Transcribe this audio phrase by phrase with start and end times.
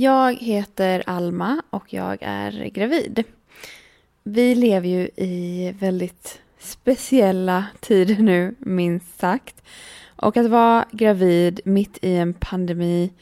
[0.00, 3.24] Jag heter Alma och jag är gravid.
[4.22, 9.62] Vi lever ju i väldigt speciella tider nu, minst sagt.
[10.16, 13.12] Och att vara gravid mitt i en pandemi,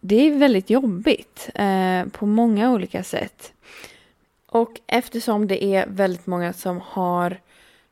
[0.00, 3.52] det är väldigt jobbigt eh, på många olika sätt.
[4.46, 7.40] Och eftersom det är väldigt många som har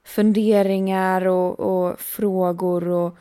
[0.04, 3.18] funderingar och, och frågor och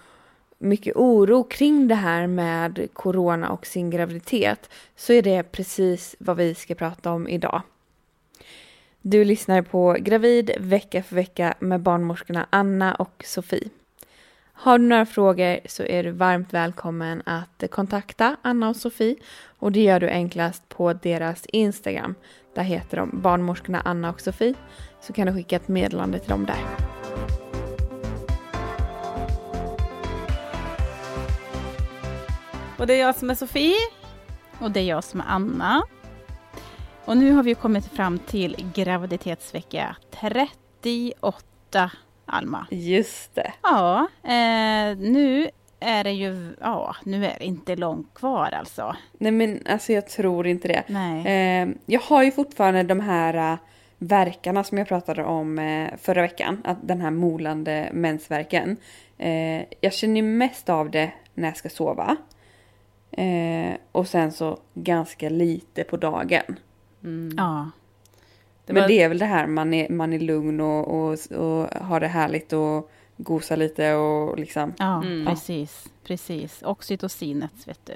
[0.58, 6.38] mycket oro kring det här med corona och sin graviditet så är det precis vad
[6.38, 7.61] vi ska prata om idag.
[9.02, 13.69] Du lyssnar på Gravid vecka för vecka med barnmorskorna Anna och Sofie.
[14.59, 19.16] Har du några frågor så är du varmt välkommen att kontakta Anna och Sofie
[19.59, 22.16] och det gör du enklast på deras Instagram.
[22.55, 24.53] Där heter de barnmorskorna Anna och Sofie
[25.02, 26.86] så kan du skicka ett meddelande till dem där.
[32.78, 33.75] Och det är jag som är Sofie.
[34.59, 35.83] Och det är jag som är Anna.
[37.05, 41.92] Och nu har vi kommit fram till graviditetsvecka 38,
[42.26, 42.67] Alma.
[42.71, 43.54] Just det.
[43.64, 45.49] Ja, eh, nu
[45.80, 48.95] är det ju, ja, nu är det inte långt kvar alltså.
[49.17, 50.83] Nej men alltså jag tror inte det.
[50.88, 51.27] Nej.
[51.61, 53.59] Eh, jag har ju fortfarande de här uh,
[53.98, 56.61] verkarna som jag pratade om eh, förra veckan.
[56.64, 58.77] Att den här molande mensvärken.
[59.17, 62.17] Eh, jag känner mest av det när jag ska sova.
[63.12, 66.60] Eh, och sen så ganska lite på dagen.
[67.04, 67.36] Mm.
[67.38, 67.72] Ja.
[68.66, 71.68] Det Men det är väl det här man är, man är lugn och, och, och
[71.82, 74.73] har det härligt och gosar lite och liksom.
[74.78, 75.26] Ja, mm.
[75.26, 75.90] precis.
[76.04, 76.64] Precis.
[76.64, 77.94] Oxytocinet, vet du.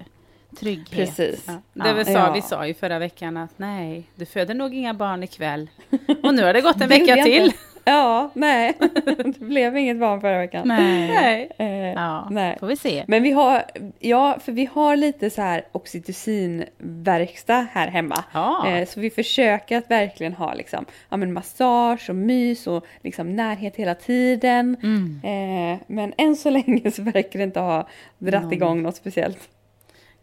[0.59, 0.89] Trygghet.
[0.89, 1.47] Precis.
[1.47, 1.61] Ja.
[1.73, 2.31] Det vi sa, ja.
[2.33, 5.69] vi sa ju förra veckan att nej, du föder nog inga barn ikväll.
[6.23, 7.53] Och nu har det gått en vecka till.
[7.85, 8.73] Ja, nej.
[9.05, 10.67] det blev inget barn förra veckan.
[10.67, 11.07] Nej.
[11.07, 11.51] nej.
[11.57, 12.57] Eh, ja, nej.
[12.59, 13.03] får vi se.
[13.07, 13.63] Men vi har,
[13.99, 18.23] ja, för vi har lite så här oxytocinverkstad här hemma.
[18.33, 18.67] Ja.
[18.67, 23.35] Eh, så vi försöker att verkligen ha liksom, ja, men massage och mys och liksom
[23.35, 24.77] närhet hela tiden.
[24.83, 25.21] Mm.
[25.23, 27.87] Eh, men än så länge så verkar det inte ha
[28.17, 29.49] dratt igång något speciellt.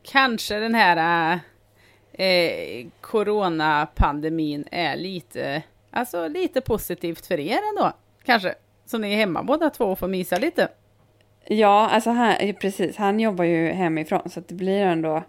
[0.03, 1.39] Kanske den här
[2.13, 7.93] eh, coronapandemin är lite Alltså lite positivt för er ändå,
[8.25, 8.55] kanske.
[8.87, 10.69] Så ni är hemma båda två och får mysa lite.
[11.47, 12.97] Ja, alltså han, precis.
[12.97, 15.23] Han jobbar ju hemifrån så det blir ändå...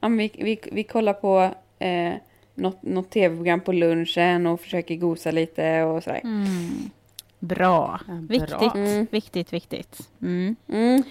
[0.00, 2.14] Ja, vi, vi, vi kollar på eh,
[2.54, 6.20] något, något tv-program på lunchen och försöker gosa lite och sådär.
[6.24, 6.90] Mm.
[7.38, 8.00] Bra.
[8.08, 9.06] Ja, viktigt, mm.
[9.10, 10.08] viktigt, viktigt.
[10.22, 10.56] Mm.
[10.68, 11.02] Mm.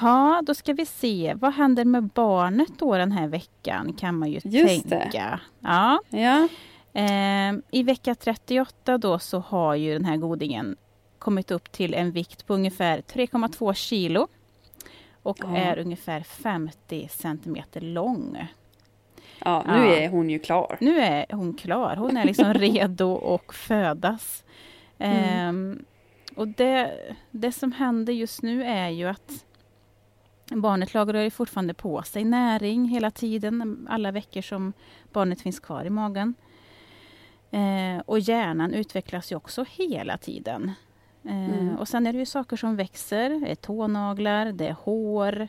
[0.00, 1.34] Ja, då ska vi se.
[1.36, 4.88] Vad händer med barnet då den här veckan kan man ju Just tänka.
[4.88, 5.40] Det.
[5.60, 6.00] Ja.
[6.08, 6.48] ja.
[6.94, 10.76] Eh, I vecka 38 då så har ju den här godingen
[11.18, 14.28] kommit upp till en vikt på ungefär 3,2 kilo
[15.22, 15.56] och ja.
[15.56, 18.46] är ungefär 50 centimeter lång.
[19.38, 19.96] Ja, nu ja.
[19.96, 20.76] är hon ju klar.
[20.80, 21.96] Nu är hon klar.
[21.96, 24.44] Hon är liksom redo att födas.
[24.98, 25.70] Mm.
[25.72, 26.94] Eh, och det,
[27.30, 29.44] det som händer just nu är ju att
[30.50, 34.72] barnet lagrar ju fortfarande på sig näring hela tiden, alla veckor som
[35.12, 36.34] barnet finns kvar i magen.
[37.54, 40.72] Eh, och hjärnan utvecklas ju också hela tiden.
[41.24, 41.76] Eh, mm.
[41.76, 45.48] Och sen är det ju saker som växer, det är tånaglar, det är hår.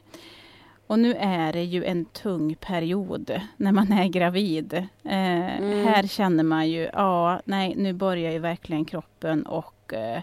[0.87, 4.73] Och nu är det ju en tung period när man är gravid.
[5.03, 5.87] Eh, mm.
[5.87, 10.21] Här känner man ju, ja, nej, nu börjar ju verkligen kroppen och eh,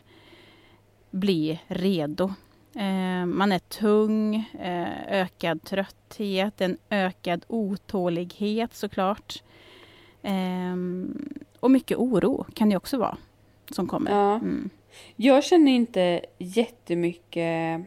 [1.11, 2.25] bli redo.
[2.75, 9.43] Eh, man är tung, eh, ökad trötthet, en ökad otålighet såklart.
[10.23, 11.28] Um,
[11.62, 13.17] och mycket oro kan det också vara
[13.70, 14.11] som kommer.
[14.11, 14.35] Ja.
[14.35, 14.70] Mm.
[15.17, 17.81] Jag känner inte jättemycket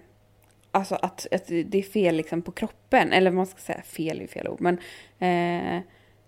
[0.72, 3.13] alltså att, att det är fel liksom på kroppen.
[3.13, 4.62] Eller man ska säga, fel är fel ord.
[4.62, 4.77] Men
[5.19, 5.81] eh,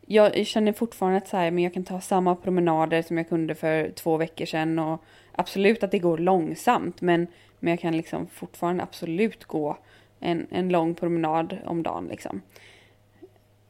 [0.06, 3.56] jag känner fortfarande att så här, men jag kan ta samma promenader som jag kunde
[3.56, 4.80] för två veckor sedan.
[4.80, 7.02] Och absolut att det går långsamt.
[7.02, 7.28] Men,
[7.60, 9.78] men jag kan liksom fortfarande absolut gå
[10.20, 12.08] en, en lång promenad om dagen.
[12.12, 12.42] Liksom.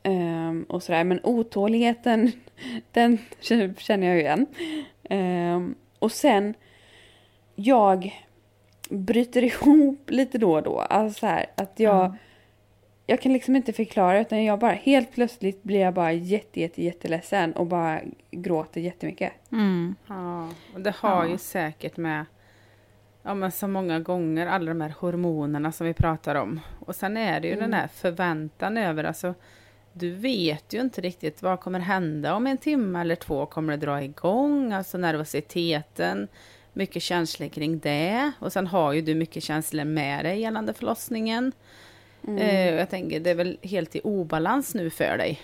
[0.07, 1.03] Um, och sådär.
[1.03, 2.31] Men otåligheten,
[2.91, 3.17] den
[3.77, 4.45] känner jag ju igen.
[5.09, 6.53] Um, och sen,
[7.55, 8.23] jag
[8.89, 10.79] bryter ihop lite då och då.
[10.79, 12.17] Alltså så här, att jag, mm.
[13.05, 16.83] jag kan liksom inte förklara utan jag bara helt plötsligt blir jag bara jätte, jätte,
[16.83, 18.01] jätteledsen och bara
[18.31, 19.33] gråter jättemycket.
[19.51, 19.95] Mm.
[20.07, 21.31] Ja, och det har ja.
[21.31, 22.25] ju säkert med
[23.23, 26.59] ja, men så många gånger alla de här hormonerna som vi pratar om.
[26.79, 27.63] Och sen är det ju mm.
[27.63, 29.33] den här förväntan över, alltså
[29.97, 33.45] du vet ju inte riktigt vad kommer hända om en timme eller två.
[33.45, 34.73] Kommer det dra igång?
[34.73, 36.27] Alltså nervositeten,
[36.73, 38.31] mycket känslor kring det.
[38.39, 41.51] Och sen har ju du mycket känslor med dig gällande förlossningen.
[42.27, 42.37] Mm.
[42.37, 45.41] Eh, jag tänker det är väl helt i obalans nu för dig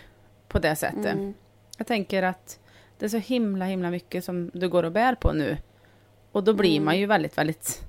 [0.47, 1.05] på det sättet.
[1.05, 1.33] Mm.
[1.77, 2.59] Jag tänker att
[2.97, 5.57] det är så himla himla mycket som du går och bär på nu.
[6.31, 6.85] Och då blir mm.
[6.85, 7.85] man ju väldigt, väldigt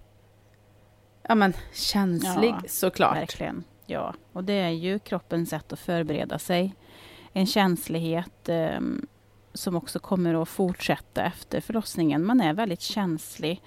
[1.28, 3.16] ja, men, känslig ja, såklart.
[3.16, 3.64] Verkligen.
[3.86, 6.74] Ja, och det är ju kroppens sätt att förbereda sig.
[7.32, 8.80] En känslighet eh,
[9.54, 12.26] som också kommer att fortsätta efter förlossningen.
[12.26, 13.62] Man är väldigt känslig.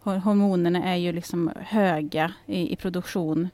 [0.00, 3.48] Hormonerna är ju liksom höga i, i produktion.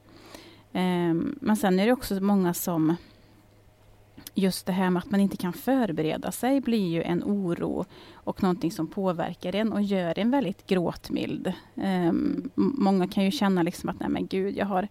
[0.73, 2.95] Eh, men sen är det också många som
[4.33, 8.43] just det här med att man inte kan förbereda sig blir ju en oro och
[8.43, 11.53] någonting som påverkar en och gör en väldigt gråtmild.
[11.75, 14.87] Um, många kan ju känna liksom att nej men gud, jag har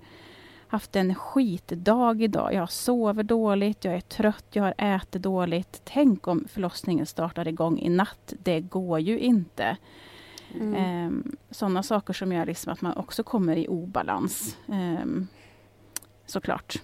[0.72, 2.54] haft en skitdag idag.
[2.54, 5.80] Jag sover dåligt, jag är trött, jag har ätit dåligt.
[5.84, 8.32] Tänk om förlossningen startar igång i natt.
[8.42, 9.76] Det går ju inte.
[10.60, 11.06] Mm.
[11.06, 14.56] Um, Sådana saker som gör liksom att man också kommer i obalans.
[14.66, 15.28] Um,
[16.26, 16.82] såklart.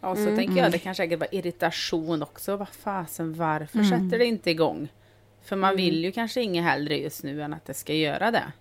[0.00, 0.36] Ja, så mm.
[0.36, 2.56] tänker jag det kan säkert vara irritation också.
[2.56, 3.90] Vad fasen, varför mm.
[3.90, 4.88] sätter det inte igång?
[5.42, 6.04] För man vill mm.
[6.04, 8.52] ju kanske inget hellre just nu än att det ska göra det.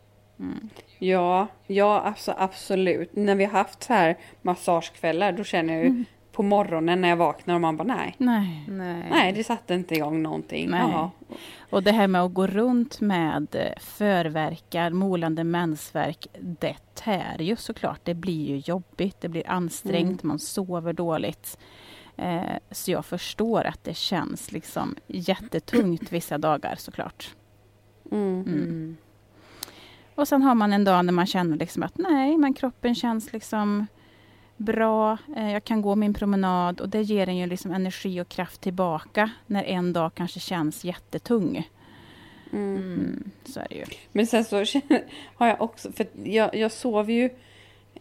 [1.00, 1.12] Mm.
[1.12, 3.16] Ja, ja alltså, absolut.
[3.16, 6.06] När vi har haft så här massagekvällar då känner jag ju mm.
[6.32, 8.16] på morgonen när jag vaknar och man bara nej.
[8.18, 8.66] Nej.
[8.68, 10.70] Nej, nej det satte inte igång någonting.
[10.70, 11.10] Nej.
[11.70, 17.56] Och det här med att gå runt med eh, förverkar, molande mensvärk, det tär ju
[17.56, 18.00] såklart.
[18.04, 20.28] Det blir ju jobbigt, det blir ansträngt, mm.
[20.28, 21.58] man sover dåligt.
[22.18, 27.36] Eh, så jag förstår att det känns liksom jättetungt vissa dagar såklart.
[28.12, 28.98] Mm.
[30.20, 33.34] Och sen har man en dag när man känner liksom att nej, men kroppen känns
[33.34, 33.88] liksom
[34.58, 35.18] bra.
[35.36, 38.62] Eh, jag kan gå min promenad och det ger en ju liksom energi och kraft
[38.62, 41.70] tillbaka när en dag kanske känns jättetung.
[42.52, 42.78] Mm.
[42.78, 43.86] Mm, så är det ju.
[44.12, 44.56] Men sen så
[45.36, 47.30] har jag också, för jag, jag sover ju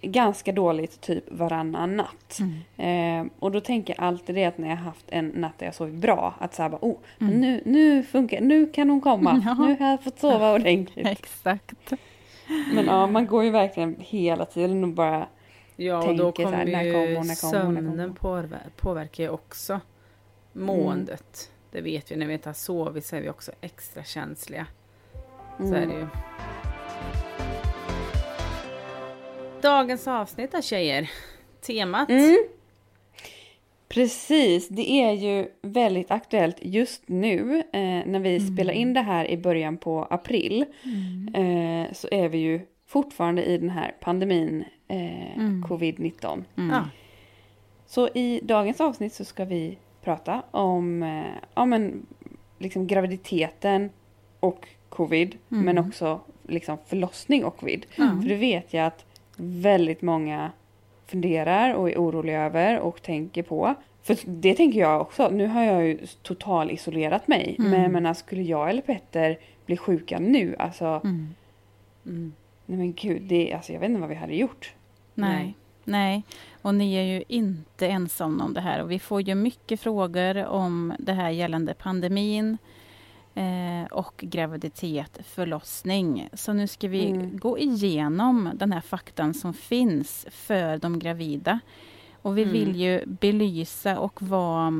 [0.00, 2.38] ganska dåligt typ varannan natt.
[2.40, 3.26] Mm.
[3.26, 5.74] Eh, och då tänker jag alltid det att när jag haft en natt där jag
[5.74, 7.40] sovit bra, att så här bara, oh, mm.
[7.40, 9.54] nu, nu funkar nu kan hon komma, ja.
[9.54, 11.06] nu har jag fått sova ordentligt.
[11.06, 11.92] Exakt.
[12.74, 15.26] Men ja, man går ju verkligen hela tiden och bara
[15.80, 19.80] Ja, och då kommer ju när kommer, när sömnen påver påverkar ju också
[20.52, 21.50] måendet.
[21.50, 21.68] Mm.
[21.70, 24.66] Det vet vi, när vi inte har sovit så är vi också extra känsliga.
[25.58, 26.06] Så är det ju.
[29.69, 31.11] Dagens avsnitt då tjejer.
[31.67, 32.10] Temat.
[32.10, 32.37] Mm.
[33.89, 38.55] Precis, det är ju väldigt aktuellt just nu eh, när vi mm.
[38.55, 40.65] spelar in det här i början på april.
[40.82, 41.34] Mm.
[41.34, 45.65] Eh, så är vi ju fortfarande i den här pandemin eh, mm.
[45.65, 46.44] covid-19.
[46.56, 46.84] Mm.
[47.87, 52.06] Så i dagens avsnitt så ska vi prata om eh, ja, men,
[52.58, 53.91] liksom graviditeten
[54.41, 55.65] och covid mm.
[55.65, 57.87] men också liksom förlossning och covid.
[57.96, 59.05] För det vet jag att
[59.40, 60.50] väldigt många
[61.06, 63.74] funderar och är oroliga över och tänker på.
[64.02, 65.28] För det tänker jag också.
[65.28, 67.56] Nu har jag ju total isolerat mig.
[67.58, 67.70] Mm.
[67.70, 70.56] Men jag menar, skulle jag eller Petter bli sjuka nu?
[70.58, 71.00] Alltså.
[71.04, 71.34] Mm.
[72.06, 72.32] Mm.
[72.66, 74.74] Nej men gud, det, alltså, jag vet inte vad vi hade gjort.
[75.14, 75.54] Nej.
[75.84, 76.22] Nej,
[76.62, 78.82] och ni är ju inte ensamma om det här.
[78.82, 82.58] Och vi får ju mycket frågor om det här gällande pandemin
[83.91, 86.29] och graviditet, förlossning.
[86.32, 87.39] Så nu ska vi mm.
[87.39, 91.61] gå igenom den här faktan som finns för de gravida.
[92.23, 92.53] Och vi mm.
[92.53, 94.73] vill ju belysa och vara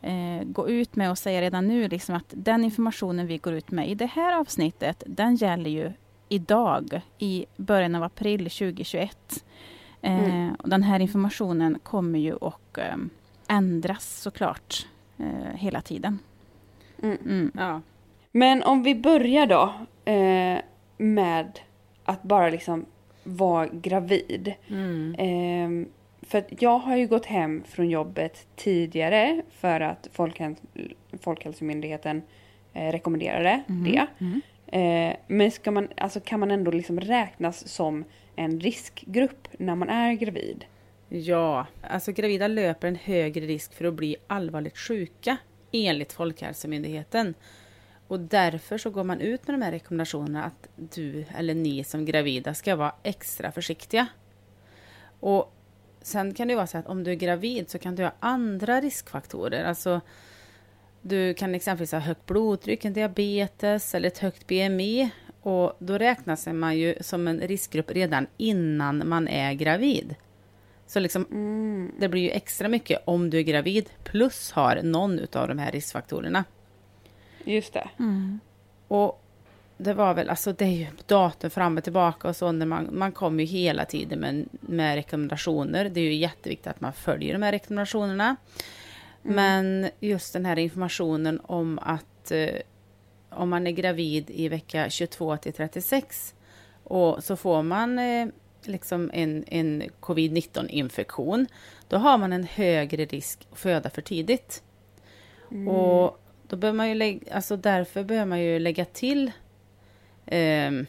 [0.00, 3.70] eh, gå ut med och säga redan nu liksom att den informationen vi går ut
[3.70, 5.92] med i det här avsnittet, den gäller ju
[6.28, 9.44] idag i början av april 2021.
[10.02, 10.54] Eh, mm.
[10.54, 12.96] och den här informationen kommer ju att eh,
[13.48, 14.86] ändras såklart
[15.18, 16.18] eh, hela tiden.
[17.02, 17.18] Mm.
[17.24, 17.52] Mm.
[17.54, 17.80] Ja.
[18.32, 19.74] Men om vi börjar då.
[20.12, 20.58] Eh,
[21.00, 21.60] med
[22.04, 22.86] att bara liksom
[23.24, 24.54] vara gravid.
[24.68, 25.14] Mm.
[25.18, 25.88] Ehm,
[26.22, 30.58] för jag har ju gått hem från jobbet tidigare för att Folkhäls
[31.20, 32.22] Folkhälsomyndigheten
[32.72, 34.06] eh, rekommenderade det.
[34.18, 34.40] Mm.
[34.66, 38.04] Eh, men ska man, alltså kan man ändå liksom räknas som
[38.36, 40.64] en riskgrupp när man är gravid?
[41.08, 45.36] Ja, alltså gravida löper en högre risk för att bli allvarligt sjuka
[45.72, 47.34] enligt Folkhälsomyndigheten.
[48.08, 52.04] Och därför så går man ut med de här rekommendationerna att du eller ni som
[52.04, 54.06] gravida ska vara extra försiktiga.
[55.20, 55.54] Och
[56.02, 58.80] sen kan det vara så att om du är gravid så kan du ha andra
[58.80, 59.64] riskfaktorer.
[59.64, 60.00] Alltså
[61.02, 65.10] du kan exempelvis ha högt blodtryck, en diabetes eller ett högt BMI.
[65.42, 70.14] Och då räknas man ju som en riskgrupp redan innan man är gravid.
[70.90, 71.26] Så liksom,
[71.98, 75.72] det blir ju extra mycket om du är gravid plus har någon av de här
[75.72, 76.44] riskfaktorerna.
[77.44, 77.88] Just det.
[78.88, 79.24] Och
[79.76, 82.88] det var väl, alltså det är ju datum fram och tillbaka och så när man,
[82.92, 85.84] man kommer ju hela tiden med, med rekommendationer.
[85.88, 88.36] Det är ju jätteviktigt att man följer de här rekommendationerna.
[89.22, 92.54] Men just den här informationen om att eh,
[93.30, 96.34] om man är gravid i vecka 22 till 36
[96.84, 98.26] och så får man eh,
[98.62, 101.46] liksom en, en covid-19 infektion,
[101.88, 104.62] då har man en högre risk att föda för tidigt.
[105.68, 109.32] Och då bör man ju lägga, alltså därför behöver man ju lägga till
[110.26, 110.86] ehm,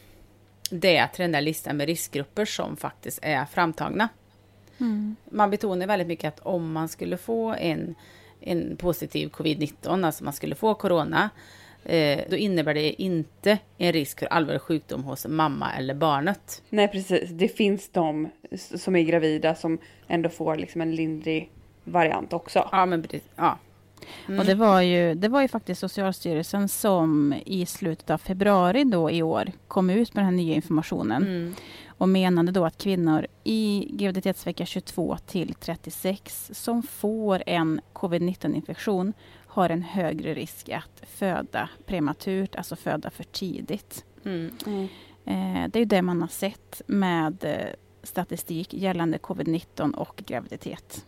[0.71, 4.09] det till den där listan med riskgrupper som faktiskt är framtagna.
[5.29, 7.95] Man betonar väldigt mycket att om man skulle få en,
[8.39, 11.29] en positiv covid-19, alltså man skulle få corona, eh,
[12.29, 16.63] då innebär det inte en risk för allvarlig sjukdom hos mamma eller barnet.
[16.69, 21.51] Nej precis, det finns de som är gravida som ändå får liksom en lindrig
[21.83, 22.69] variant också.
[22.71, 23.23] Ja, men precis.
[23.35, 23.57] Ja.
[24.39, 29.11] Och det var, ju, det var ju faktiskt Socialstyrelsen som i slutet av februari då
[29.11, 31.53] i år kom ut med den här nya informationen Mm.
[31.87, 39.13] och menade då att kvinnor i graviditetsvecka 22 till 36 som får en covid-19 infektion
[39.51, 44.05] har en högre risk att föda prematurt, alltså föda för tidigt.
[44.25, 44.51] Mm.
[45.25, 51.05] Eh, det är det man har sett med eh, statistik gällande covid-19 och graviditet.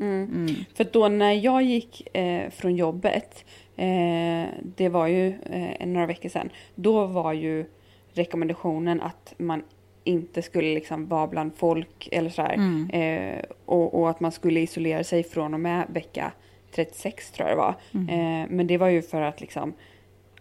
[0.00, 0.24] Mm.
[0.24, 0.54] Mm.
[0.74, 3.44] För då när jag gick eh, från jobbet,
[3.76, 7.64] eh, det var ju eh, några veckor sedan, då var ju
[8.12, 9.62] rekommendationen att man
[10.04, 12.54] inte skulle liksom vara bland folk eller sådär.
[12.54, 12.90] Mm.
[12.90, 16.32] Eh, och, och att man skulle isolera sig från och med vecka
[16.76, 17.74] 36 tror jag det var.
[17.94, 18.56] Mm.
[18.56, 19.74] Men det var ju för att liksom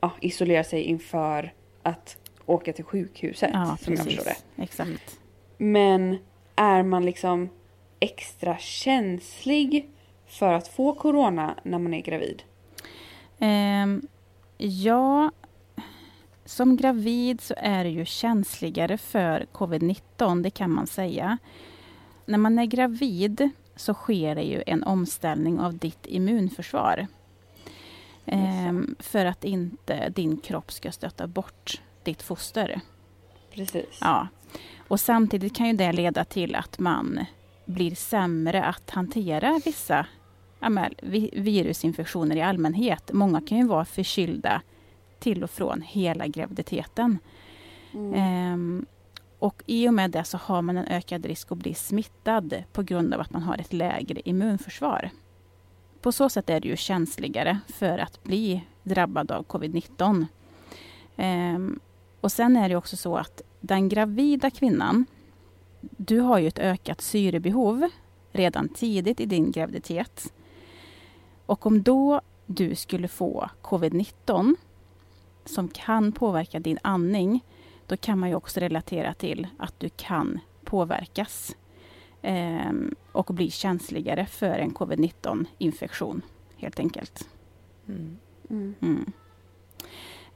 [0.01, 4.29] ja, isolera sig inför att åka till sjukhuset Ja, som jag förstår det.
[4.29, 4.45] precis.
[4.57, 5.19] Exakt.
[5.57, 6.17] Men
[6.55, 7.49] är man liksom
[7.99, 9.89] extra känslig
[10.27, 12.43] för att få corona när man är gravid?
[13.39, 14.07] Ehm,
[14.57, 15.31] ja,
[16.45, 21.37] som gravid så är det ju känsligare för covid-19, det kan man säga.
[22.25, 27.07] När man är gravid så sker det ju en omställning av ditt immunförsvar.
[28.25, 32.81] Ehm, för att inte din kropp ska stöta bort ditt foster.
[33.53, 33.97] Precis.
[34.01, 34.27] Ja.
[34.87, 37.25] Och samtidigt kan ju det leda till att man
[37.65, 40.05] blir sämre att hantera vissa
[41.33, 43.13] virusinfektioner i allmänhet.
[43.13, 44.61] Många kan ju vara förkylda
[45.19, 47.19] till och från hela graviditeten.
[48.15, 48.85] Ehm,
[49.45, 52.83] och i och med det så har man en ökad risk att bli smittad på
[52.83, 55.09] grund av att man har ett lägre immunförsvar.
[56.01, 60.25] På så sätt är det ju känsligare för att bli drabbad av covid-19.
[61.15, 61.79] Ehm,
[62.21, 65.05] och sen är det också så att den gravida kvinnan,
[65.81, 67.89] du har ju ett ökat syrebehov
[68.31, 70.33] redan tidigt i din graviditet.
[71.45, 74.55] Och om då du skulle få covid-19
[75.45, 77.41] som kan påverka din andning,
[77.87, 81.55] då kan man ju också relatera till att du kan påverkas
[82.21, 86.21] ehm, och bli känsligare för en covid-19 infektion
[86.57, 87.27] helt enkelt.
[87.87, 88.17] Mm.
[88.49, 89.11] Mm.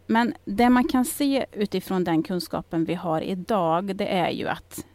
[0.05, 4.85] Men det man kan se utifrån den kunskapen vi har idag, det är ju att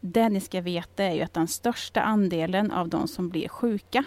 [0.00, 4.04] det ni ska veta är ju att den största andelen av de som blir sjuka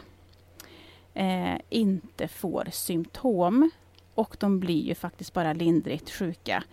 [1.14, 3.72] eh, inte får symptom
[4.16, 6.64] och de blir ju faktiskt bara lindrigt sjuka.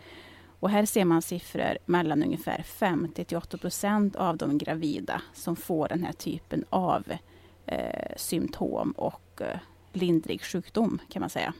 [0.60, 5.56] Och här ser man siffror mellan ungefär 50 till 80 procent av de gravida som
[5.56, 7.12] får den här typen av
[7.66, 9.58] eh, symptom och eh,
[9.92, 11.54] lindrig sjukdom kan man säga.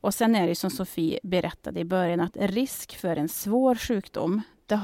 [0.00, 4.42] Och sen är det som Sofie berättade i början att risk för en svår sjukdom
[4.66, 4.80] det,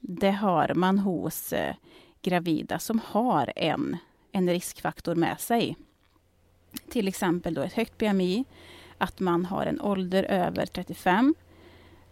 [0.00, 1.74] det har man hos eh,
[2.22, 3.96] gravida som har en,
[4.32, 5.76] en riskfaktor med sig.
[6.88, 8.44] Till exempel då ett högt BMI,
[8.98, 11.34] att man har en ålder över 35,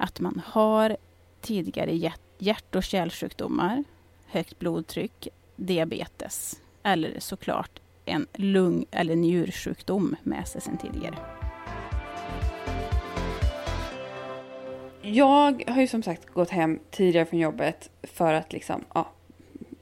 [0.03, 0.97] att man har
[1.41, 3.85] tidigare hjärt- och kärlsjukdomar,
[4.27, 11.15] högt blodtryck, diabetes eller såklart en lung eller njursjukdom med sig sedan tidigare.
[15.03, 19.09] Jag har ju som sagt gått hem tidigare från jobbet för att liksom, ja,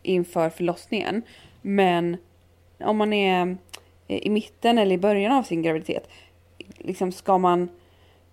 [0.02, 1.22] inför förlossningen.
[1.62, 2.16] Men
[2.78, 3.56] om man är
[4.08, 6.08] eh, i mitten eller i början av sin graviditet,
[6.78, 7.68] liksom ska man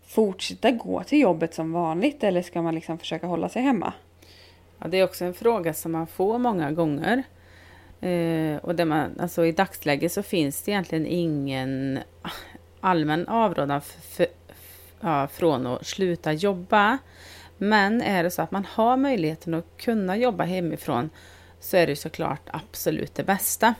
[0.07, 3.93] fortsätta gå till jobbet som vanligt eller ska man liksom försöka hålla sig hemma?
[4.79, 7.23] Ja, det är också en fråga som man får många gånger.
[8.01, 11.99] Eh, och där man, alltså I dagsläget så finns det egentligen ingen
[12.81, 14.27] allmän avrådan för,
[15.01, 16.97] ja, från att sluta jobba.
[17.57, 21.09] Men är det så att man har möjligheten att kunna jobba hemifrån
[21.59, 23.73] så är det såklart absolut det bästa.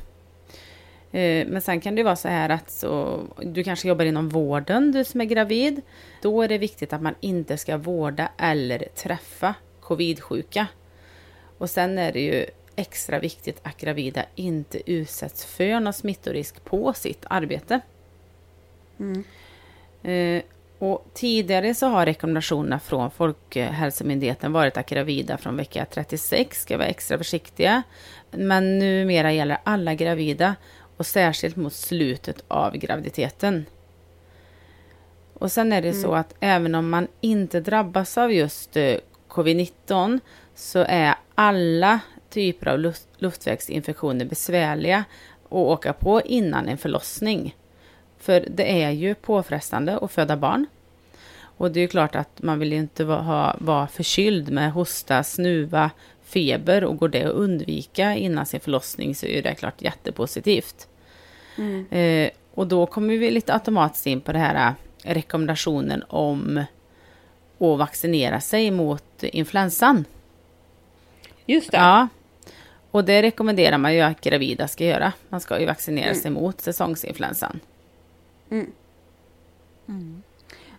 [1.12, 4.92] Eh, men sen kan det vara så här att så, du kanske jobbar inom vården,
[4.92, 5.82] du som är gravid.
[6.22, 10.68] Då är det viktigt att man inte ska vårda eller träffa covid-sjuka.
[11.58, 12.46] Och sen är det ju
[12.76, 17.80] extra viktigt att gravida inte utsätts för någon smittorisk på sitt arbete.
[19.00, 19.24] Mm.
[20.04, 20.44] Eh,
[20.80, 26.88] och tidigare så har rekommendationerna från Folkhälsomyndigheten varit att gravida från vecka 36 ska vara
[26.88, 27.84] extra försiktiga.
[28.32, 30.56] Men numera gäller alla gravida
[30.98, 33.66] och särskilt mot slutet av graviditeten.
[35.34, 38.98] Och sen är det så att även om man inte drabbas av just eh,
[39.30, 40.20] covid-19
[40.56, 42.00] så är alla
[42.30, 45.06] typer av luft, luftvägsinfektioner besvärliga
[45.46, 47.56] att åka på innan en förlossning.
[48.18, 50.66] För det är ju påfrestande att föda barn.
[51.40, 55.24] Och det är ju klart att man vill inte vara, ha, vara förkyld med hosta,
[55.24, 55.92] snuva,
[56.28, 60.88] feber och går det att undvika innan sin förlossning så är det klart jättepositivt.
[61.90, 66.64] Eh, och då kommer vi lite automatiskt in på det här eh, rekommendationen om
[67.60, 70.06] att vaccinera sig mot influensan.
[71.46, 71.78] Just det.
[71.78, 72.08] Ja.
[72.92, 75.14] Och det rekommenderar man ju att gravida ska göra.
[75.30, 76.22] Man ska ju vaccinera Mm.
[76.22, 77.60] sig mot säsongsinfluensan.
[78.52, 80.24] Mm.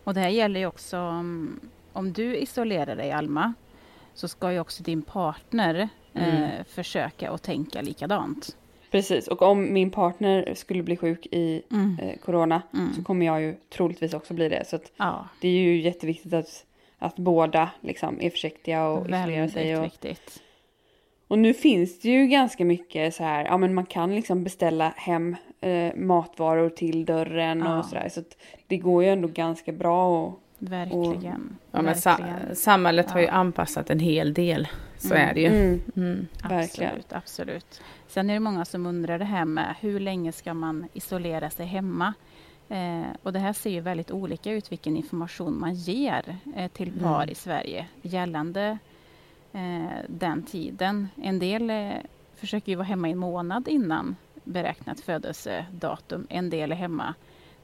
[0.05, 1.61] Och det här gäller ju också om,
[1.93, 3.55] om du isolerar dig, Alma,
[4.19, 8.57] så ska ju också din partner eh, försöka att tänka likadant.
[8.91, 11.99] Precis, och om min partner skulle bli sjuk i Mm.
[12.03, 12.63] eh, corona
[12.97, 14.65] så kommer jag ju troligtvis också bli det.
[14.69, 16.65] Så att Ja, det är ju jätteviktigt att,
[16.99, 19.77] att båda liksom är försiktiga och isolerar sig.
[19.79, 20.43] Och, viktigt.
[21.29, 24.93] och nu finns det ju ganska mycket så här, ja men man kan liksom beställa
[24.97, 27.79] hem eh, matvaror till dörren Ja.
[27.79, 28.09] och sådär.
[28.09, 31.57] Så att det går ju ändå ganska bra och Verkligen.
[31.73, 32.57] Ja, men sa verkligen.
[32.57, 33.33] samhället har ju Ja.
[33.33, 34.69] anpassat en hel del.
[34.99, 35.29] Så Mm.
[35.29, 35.47] är det ju.
[35.47, 36.27] mm, Mm.
[36.49, 36.91] verkligen.
[36.91, 37.81] Absolut, absolut.
[38.09, 41.67] Sen är det många som undrar det här med hur länge ska man isolera sig
[41.67, 42.15] hemma?
[42.69, 47.01] Eh, och det här ser ju väldigt olika ut vilken information man ger eh, till
[47.01, 48.79] par i Sverige gällande
[49.53, 51.09] eh, den tiden.
[51.23, 51.91] En del eh,
[52.37, 56.27] försöker ju vara hemma en månad innan beräknat födelsedatum.
[56.31, 57.15] En del är hemma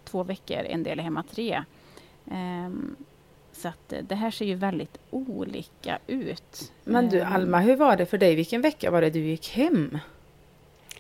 [0.05, 1.65] två veckor, en del är hemma tre.
[2.31, 2.97] Ehm,
[3.53, 6.73] så att det här ser ju väldigt olika ut.
[6.85, 8.35] Men du Ehm, Alma, hur var det för dig?
[8.35, 9.99] Vilken vecka var det du gick hem?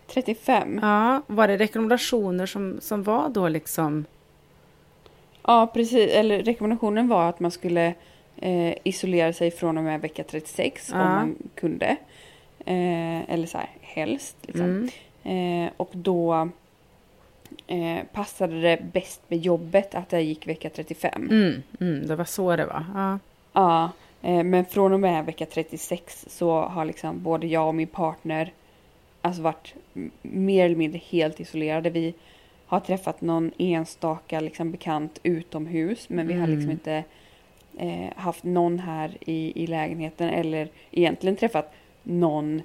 [0.06, 0.78] 35.
[0.82, 4.04] Ja, var det rekommendationer som, som var då liksom?
[5.46, 6.10] Ja, precis.
[6.12, 7.94] Eller rekommendationen var att man skulle
[8.37, 11.04] eh, isolera sig från och med vecka 36 om Ja.
[11.04, 11.87] man kunde.
[12.66, 14.37] Eh, eller så här, helst.
[14.42, 14.88] Liksom.
[15.22, 15.64] Mm.
[15.66, 16.48] Eh, och då
[17.67, 21.29] eh, passade det bäst med jobbet att det gick vecka 35.
[21.31, 22.85] Mm, mm, det var så det var.
[22.95, 23.19] Ja.
[23.53, 23.90] Ja,
[24.23, 28.53] eh, men från och med vecka 36 så har liksom både jag och min partner
[29.21, 29.75] alltså varit
[30.23, 31.90] mer eller mindre helt isolerade.
[31.90, 32.14] Vi
[32.67, 36.71] har träffat någon enstaka liksom bekant utomhus men vi har liksom Mm.
[36.71, 37.05] inte
[37.79, 42.62] eh, haft någon här i, i lägenheten eller egentligen träffat någon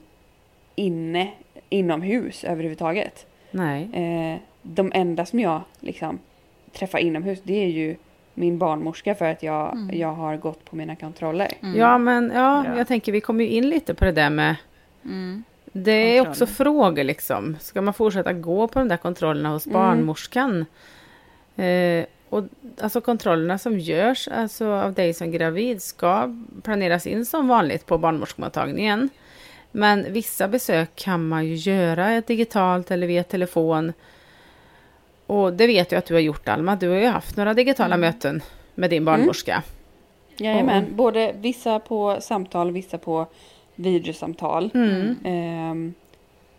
[0.75, 1.31] inne
[1.69, 3.25] inomhus överhuvudtaget.
[3.51, 3.89] Nej.
[3.93, 4.37] Eh,
[4.75, 6.19] de enda som jag liksom
[6.73, 7.95] träffar inomhus det är ju
[8.33, 9.99] min barnmorska för att jag, Mm.
[9.99, 11.51] jag har gått på mina kontroller.
[11.61, 11.79] Mm.
[11.79, 12.77] Ja, men ja, Bra.
[12.77, 14.55] jag tänker vi kommer ju in lite på det där med
[15.05, 15.43] Mm.
[15.71, 16.31] Det är Kontroll.
[16.31, 17.57] också frågor liksom.
[17.59, 19.73] Ska man fortsätta gå på de där kontrollerna hos Mm.
[19.73, 20.65] barnmorskan?
[21.55, 22.43] Eh, och
[22.81, 27.97] alltså kontrollerna som görs alltså av dig som gravid ska planeras in som vanligt på
[27.97, 29.09] barnmorskemottagningen.
[29.71, 33.93] Men vissa besök kan man ju göra digitalt eller via telefon.
[35.29, 36.75] Och det vet jag att du har gjort Alma.
[36.75, 37.99] Du har ju haft några digitala Mm.
[38.09, 38.41] möten
[38.75, 39.63] med din barnmorska.
[40.37, 43.25] Jajamän, både vissa på samtal, vissa på
[43.75, 44.69] videosamtal.
[44.73, 45.15] Mm.
[45.23, 45.93] Ehm,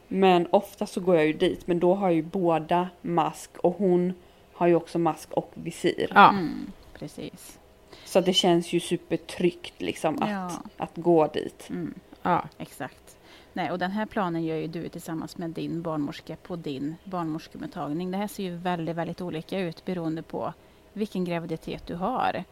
[0.08, 4.12] men ofta så går jag ju dit, men då har ju båda mask och hon
[4.52, 6.12] har ju också mask och visir.
[6.14, 6.28] Ja.
[6.30, 6.72] Mm.
[6.98, 7.58] Precis.
[8.04, 10.50] Så det känns ju supertryggt liksom att, Ja.
[10.76, 11.66] att gå dit.
[11.70, 11.94] Mm.
[12.22, 12.42] Ja.
[12.58, 13.09] Exakt.
[13.52, 18.10] Nej, och den här planen gör ju du tillsammans med din barnmorska på din barnmorskemottagning.
[18.10, 20.52] Det här ser ju väldigt, väldigt olika ut beroende på
[20.92, 22.44] vilken graviditet du har.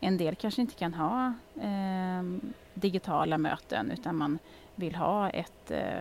[0.00, 2.40] En del kanske inte kan ha ehm,
[2.74, 4.38] digitala möten utan man
[4.74, 5.98] vill ha ett, eh,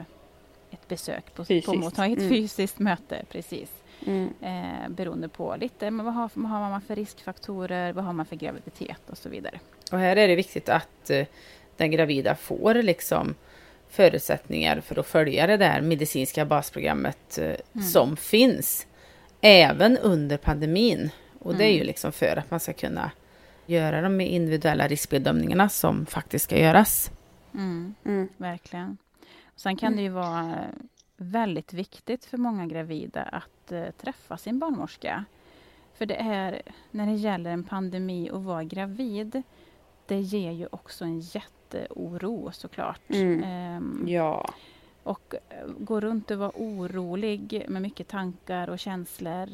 [0.72, 1.78] ett besök på, på Fysiskt.
[1.78, 2.34] mottagningen, ett Mm.
[2.42, 3.26] fysiskt möte.
[3.32, 3.72] Precis.
[4.06, 4.30] Mm.
[4.42, 8.26] Eh, beroende på lite men vad, har, vad har man för riskfaktorer, vad har man
[8.26, 9.60] för graviditet och så vidare.
[9.92, 11.26] Och här är det viktigt att eh,
[11.78, 13.36] den gravida får liksom
[13.94, 18.88] förutsättningar för att följa det där medicinska basprogrammet eh, som finns.
[19.42, 21.10] Även under pandemin.
[21.40, 23.12] Och det är ju liksom för att man ska kunna
[23.66, 27.12] göra de individuella riskbedömningarna som faktiskt ska göras.
[27.54, 27.96] Mm.
[28.06, 28.30] Mm.
[28.38, 28.98] Verkligen.
[29.56, 30.56] Sen kan det ju vara
[31.18, 35.26] väldigt viktigt för många gravida att eh, träffa sin barnmorska.
[35.94, 39.44] För det är, när det gäller en pandemi och vara gravid,
[40.08, 41.20] det ger ju också en
[41.78, 43.02] jätteoro såklart.
[43.10, 43.44] Mm.
[43.44, 44.50] Ehm, Ja.
[45.04, 49.50] och eh, gå runt och vara orolig med mycket tankar och känslor,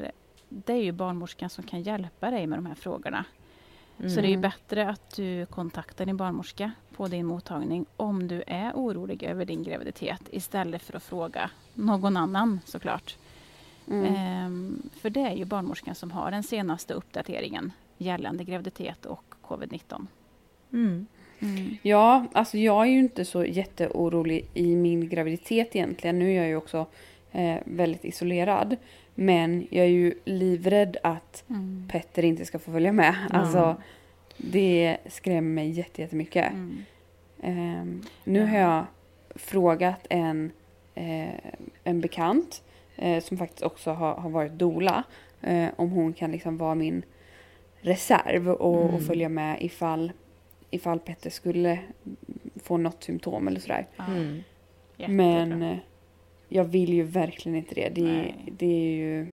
[0.49, 3.25] det är ju barnmorskan som kan hjälpa dig med de här frågorna.
[3.97, 4.41] Så det är ju Mm.
[4.41, 9.63] bättre att du kontaktar din barnmorska på din mottagning om du är orolig över din
[9.63, 13.17] graviditet istället för att fråga någon annan såklart.
[13.87, 14.05] Mm.
[14.15, 20.07] Ehm, för det är ju barnmorskan som har den senaste uppdateringen gällande graviditet och covid-19.
[20.73, 21.05] Mm.
[21.81, 26.19] Ja, alltså jag är ju inte så jätteorolig i min graviditet egentligen.
[26.19, 26.85] Nu är jag ju också
[27.31, 28.75] eh, väldigt isolerad.
[29.15, 31.87] Men jag är ju livrädd att Mm.
[31.91, 33.15] Petter inte ska få följa med.
[33.29, 33.75] Alltså,
[34.37, 36.51] det skrämmer mig jätte- jättemycket.
[36.51, 36.83] Mm.
[37.43, 38.85] Ehm, nu har jag
[39.35, 40.51] frågat en,
[40.95, 41.29] eh,
[41.83, 42.63] en bekant
[42.95, 45.03] eh, som faktiskt också har, har varit dola
[45.41, 47.03] eh, om hon kan liksom vara min
[47.81, 49.01] reserv och, och Mm.
[49.05, 50.11] följa med ifall,
[50.69, 51.79] ifall Petter skulle
[52.63, 53.87] få något symptom eller sådär.
[54.07, 54.43] Mm.
[55.07, 55.77] Men eh,
[56.49, 57.89] jag vill ju verkligen inte det.
[57.89, 59.29] Det, det är ju...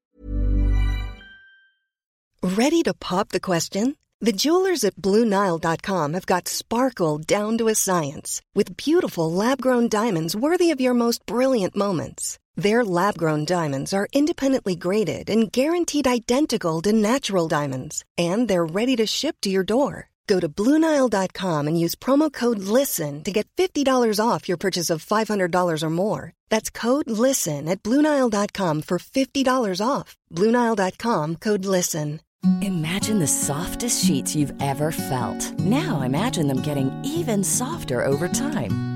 [2.42, 3.96] Ready to pop the question?
[4.20, 9.88] The jewelers at BlueNile.com have got sparkle down to a science with beautiful lab grown
[9.88, 12.38] diamonds worthy of your most brilliant moments.
[12.56, 18.64] Their lab grown diamonds are independently graded and guaranteed identical to natural diamonds, and they're
[18.64, 20.08] ready to ship to your door.
[20.26, 25.04] Go to BlueNile.com and use promo code LISTEN to get $50 off your purchase of
[25.04, 26.32] $500 or more.
[26.50, 30.16] That's code LISTEN at BlueNile.com for $50 off.
[30.32, 32.20] BlueNile.com code LISTEN.
[32.62, 35.58] Imagine the softest sheets you've ever felt.
[35.58, 38.95] Now imagine them getting even softer over time.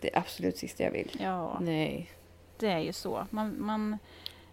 [0.00, 1.16] Det är absolut sista jag vill.
[1.20, 2.10] Ja, Nej.
[2.58, 3.26] det är ju så.
[3.30, 3.98] Man, man,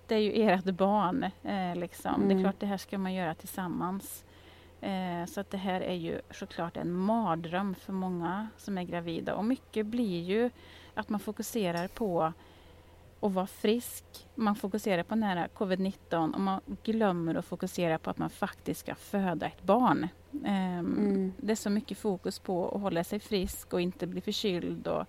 [0.07, 1.23] det är ju ert barn.
[1.43, 2.13] Eh, liksom.
[2.21, 2.43] Det är Mm.
[2.43, 4.23] klart det här ska man göra tillsammans.
[4.81, 9.35] Eh, så att det här är ju såklart en mardröm för många som är gravida.
[9.35, 10.49] Och mycket blir ju
[10.93, 12.33] att man fokuserar på
[13.21, 14.03] att vara frisk.
[14.35, 18.95] Man fokuserar på nära covid-19 och man glömmer att fokusera på att man faktiskt ska
[18.95, 20.07] föda ett barn.
[20.45, 21.33] Ehm, Mm.
[21.37, 24.87] Det är så mycket fokus på att hålla sig frisk och inte bli förkyld.
[24.87, 25.05] Och,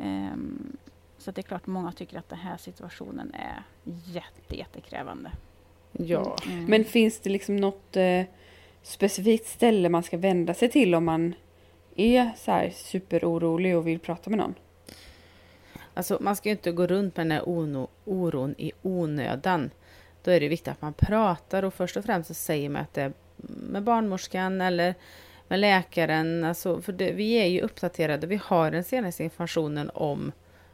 [0.00, 0.76] ehm,
[1.18, 3.62] så att det är klart många tycker att den här situationen är
[4.04, 5.30] jätte, jättekrävande.
[5.92, 6.36] Ja.
[6.46, 6.64] Mm.
[6.64, 8.22] Men finns det liksom något eh,
[8.82, 11.34] specifikt ställe man ska vända sig till om man
[11.96, 14.54] är så här superorolig och vill prata med någon?
[15.94, 17.42] Alltså man ska ju inte gå runt med den här
[18.04, 19.70] oron i onödan.
[20.22, 22.94] Då är det viktigt att man pratar och först och främst så säger man att
[22.94, 23.12] det är
[23.46, 24.94] med barnmorskan eller
[25.50, 26.44] med läkaren.
[26.44, 30.32] Alltså, för det, vi är ju uppdaterade, vi har den senaste informationen om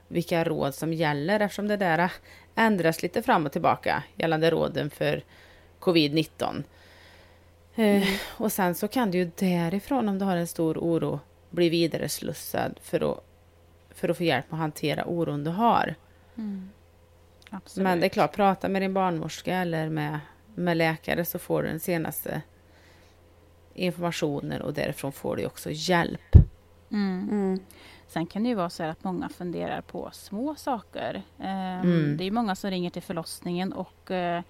[0.08, 2.12] vilka råd som gäller eftersom det där
[2.54, 5.22] ändras lite fram och tillbaka gällande råden för
[5.80, 6.62] covid-19.
[7.74, 11.68] Eh, och sen så kan du ju därifrån om du har en stor oro bli
[11.68, 13.24] vidare slussad för att
[13.90, 15.94] för att få hjälp att hantera oron du har.
[17.50, 17.84] Absolut.
[17.84, 20.20] Men det är klart, prata med din barnmorska eller med,
[20.54, 22.42] med läkare så får du den senaste
[23.76, 26.34] informationen och därifrån får du också hjälp.
[26.90, 27.28] Mm.
[27.30, 27.60] Mm.
[28.06, 31.22] Sen kan det ju vara så här att många funderar på små saker.
[31.38, 32.16] Ehm, Mm.
[32.16, 34.42] Det är många som ringer till förlossningen och eh,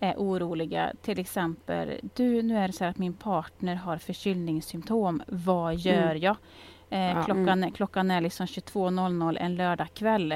[0.00, 0.92] är oroliga.
[1.02, 5.22] Till exempel, du nu är det så här att min partner har förkylningssymptom.
[5.26, 6.18] Vad gör Mm.
[6.22, 6.36] jag?
[6.90, 7.22] Eh, Ja.
[7.24, 10.32] klockan, är- klockan är liksom 22.00 en lördagkväll.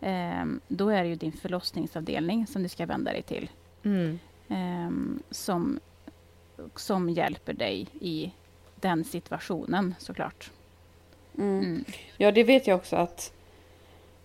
[0.00, 3.50] Eh, då är det ju din förlossningsavdelning som du ska vända dig till.
[3.84, 4.18] Mm.
[4.48, 5.80] eh, som,
[6.76, 8.32] som hjälper dig i
[8.80, 10.50] den situationen såklart.
[11.38, 11.58] Mm.
[11.64, 11.84] Mm.
[12.16, 13.32] Ja, det vet jag också att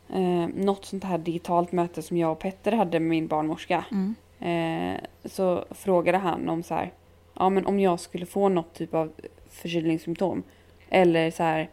[0.10, 3.86] eh, något sånt här digitalt möte som jag och Petter hade med min barnmorska.
[3.92, 4.16] Mm.
[4.40, 6.94] Eh, så frågade han om så här,
[7.34, 9.12] ja men om jag skulle få något typ av
[9.50, 10.44] förkylningssymptom.
[10.90, 11.70] Eller så här,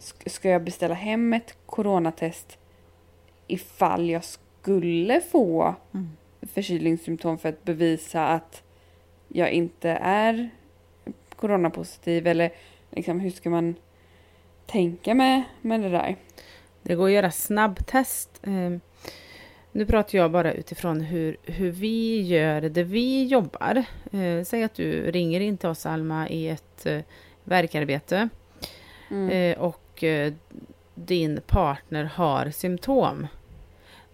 [0.00, 2.58] sk- ska jag beställa hem ett coronatest
[3.46, 6.08] ifall jag skulle få Mm.
[6.42, 8.62] förkylningssymptom för att bevisa att
[9.28, 10.50] jag inte är
[11.36, 12.50] coronapositiv eller
[12.90, 13.74] liksom hur ska man
[14.66, 16.16] tänka med, med det där?
[16.82, 18.40] Det går att göra snabbtest.
[18.42, 18.78] Eh,
[19.72, 23.84] Nu pratar jag bara utifrån hur, hur vi gör det vi jobbar.
[24.12, 27.00] Eh, säg att du ringer in till oss Alma i ett eh,
[27.44, 28.28] verkarbete
[29.10, 29.30] Mm.
[29.30, 30.32] eh, och eh,
[30.94, 33.26] din partner har symptom.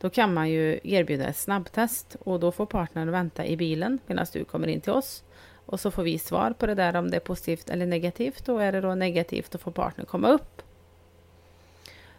[0.05, 4.27] Då kan man ju erbjuda ett snabbtest och då får partnern vänta i bilen medan
[4.33, 5.25] du kommer in till oss.
[5.67, 8.49] Och så får vi svar på det där om det är positivt eller negativt.
[8.49, 10.63] Och är det då negativt då får partnern komma upp.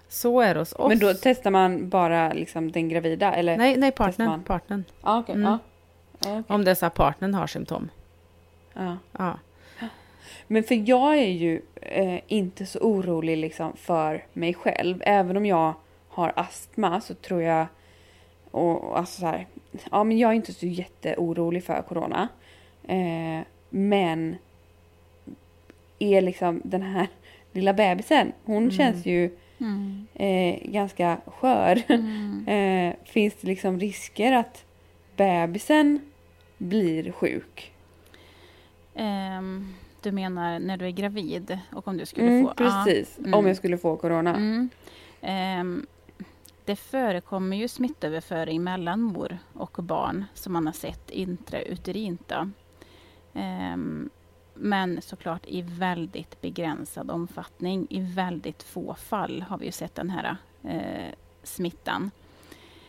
[0.08, 0.89] Så är det hos oss.
[0.89, 3.58] Men då testar man bara liksom den gravida eller?
[3.58, 4.43] nej, nej, partnern.
[4.43, 4.84] partnern.
[5.02, 5.36] Ja, okej.
[5.36, 5.52] Mm.
[5.52, 5.60] Ja.
[6.19, 6.43] Ja, okej.
[6.48, 7.89] Om det är så att partnern har symptom.
[8.74, 8.98] ja.
[9.12, 9.38] Ja.
[10.48, 15.02] Men för jag är ju eh, inte så orolig liksom för mig själv.
[15.06, 15.74] Även om jag
[16.10, 17.67] har astma så tror jag...
[18.55, 19.47] Och, alltså så här,
[19.91, 22.27] ja, men jag är inte så jätteorolig för corona.
[22.87, 24.35] Eh, men
[25.99, 27.07] är liksom den här
[27.51, 28.71] lilla bebisen, hon Mm.
[28.71, 30.07] känns ju Mm.
[30.13, 31.81] eh, ganska skör.
[31.87, 32.45] Mm.
[32.47, 34.65] Eh, finns det liksom risker att
[35.17, 35.99] bebisen
[36.57, 37.71] blir sjuk?
[38.95, 42.53] Ehm, du menar när du är gravid och om du skulle Mm, få...
[42.53, 43.33] precis, Mm.
[43.33, 44.35] om jag skulle få corona.
[44.35, 44.69] Mm.
[46.65, 52.32] Det förekommer ju smittöverföring mellan mor och barn som man har sett intrauterint.
[53.34, 54.10] Ehm,
[54.54, 57.88] men såklart i väldigt begränsad omfattning.
[57.89, 62.12] I väldigt få fall har vi ju sett den här eh, smittan.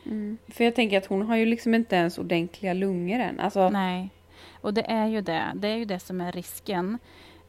[0.05, 0.39] Mm.
[0.49, 3.41] För jag tänker att hon har ju liksom inte ens ordentliga lungor än.
[3.41, 4.11] Alltså, Nej,
[4.61, 5.53] och det är ju det.
[5.55, 6.99] Det är ju det som är risken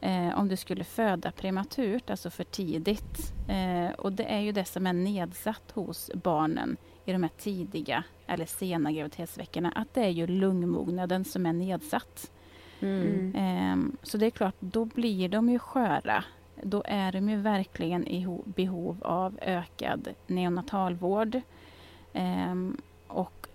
[0.00, 3.32] eh, om du skulle föda prematurt, alltså för tidigt.
[3.48, 8.04] Eh, och det är ju det som är nedsatt hos barnen i de här tidiga
[8.26, 9.72] eller sena graviditetsveckorna.
[9.74, 12.30] Att det är ju lungmognaden som är nedsatt.
[12.80, 13.32] mm.
[13.36, 16.24] Ehm, så det är klart, då blir de ju sköra.
[16.62, 21.40] Då är de ju verkligen i ho- behov av ökad neonatalvård.
[22.12, 23.47] Ehm, och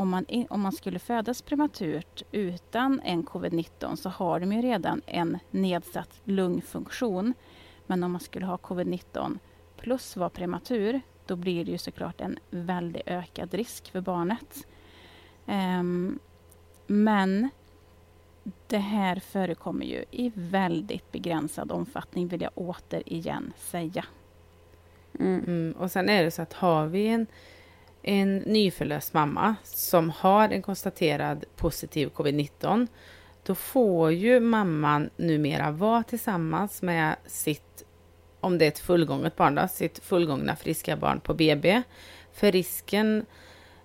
[0.00, 5.02] om man, om man skulle födas prematurt utan en covid-19 så har de ju redan
[5.06, 7.34] en nedsatt lungfunktion.
[7.86, 9.38] Men om man skulle ha covid-19
[9.76, 14.66] plus vara prematur, då blir det ju såklart en väldigt ökad risk för barnet.
[15.46, 16.18] Ehm,
[16.86, 17.48] men
[18.66, 24.04] det här förekommer ju i väldigt begränsad omfattning vill jag återigen säga.
[25.18, 25.44] Mm.
[25.44, 25.74] Mm.
[25.78, 27.26] Och sen är det så att har vi en,
[28.02, 32.86] en nyförlöst mamma som har en konstaterad positiv covid-19
[33.42, 37.84] då får ju mamman numera vara tillsammans med sitt,
[38.40, 41.82] om det är ett fullgånget barn då, sitt fullgångna friska barn på BB.
[42.32, 43.26] För risken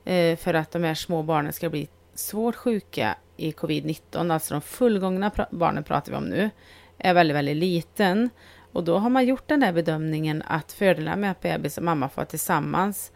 [0.06, 4.62] eh, för att de här små barnen ska bli svårt sjuka i covid-19, alltså de
[4.62, 6.50] fullgångna pr barnen pratar vi om nu,
[6.98, 8.30] är väldigt, väldigt liten.
[8.72, 12.10] Och då har man gjort den där bedömningen att fördelarna med att bebis och mamma
[12.10, 13.12] får vara tillsammans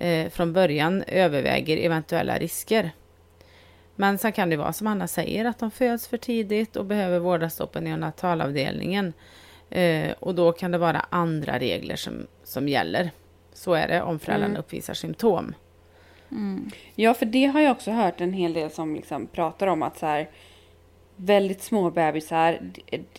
[0.00, 2.90] eh, från början överväger eventuella risker.
[3.96, 7.18] Men sen kan det vara som Anna säger att de föds för tidigt och behöver
[7.18, 9.12] vårdas på neonatalavdelningen.
[9.70, 13.10] Eh, och då kan det vara andra regler som, som gäller.
[13.52, 14.60] Så är det om föräldrarna Mm.
[14.60, 15.54] uppvisar symptom.
[16.30, 16.70] Mm.
[16.94, 19.98] Ja, för det har jag också hört en hel del som liksom pratar om att
[19.98, 20.28] så här,
[21.16, 22.58] väldigt små bebisar,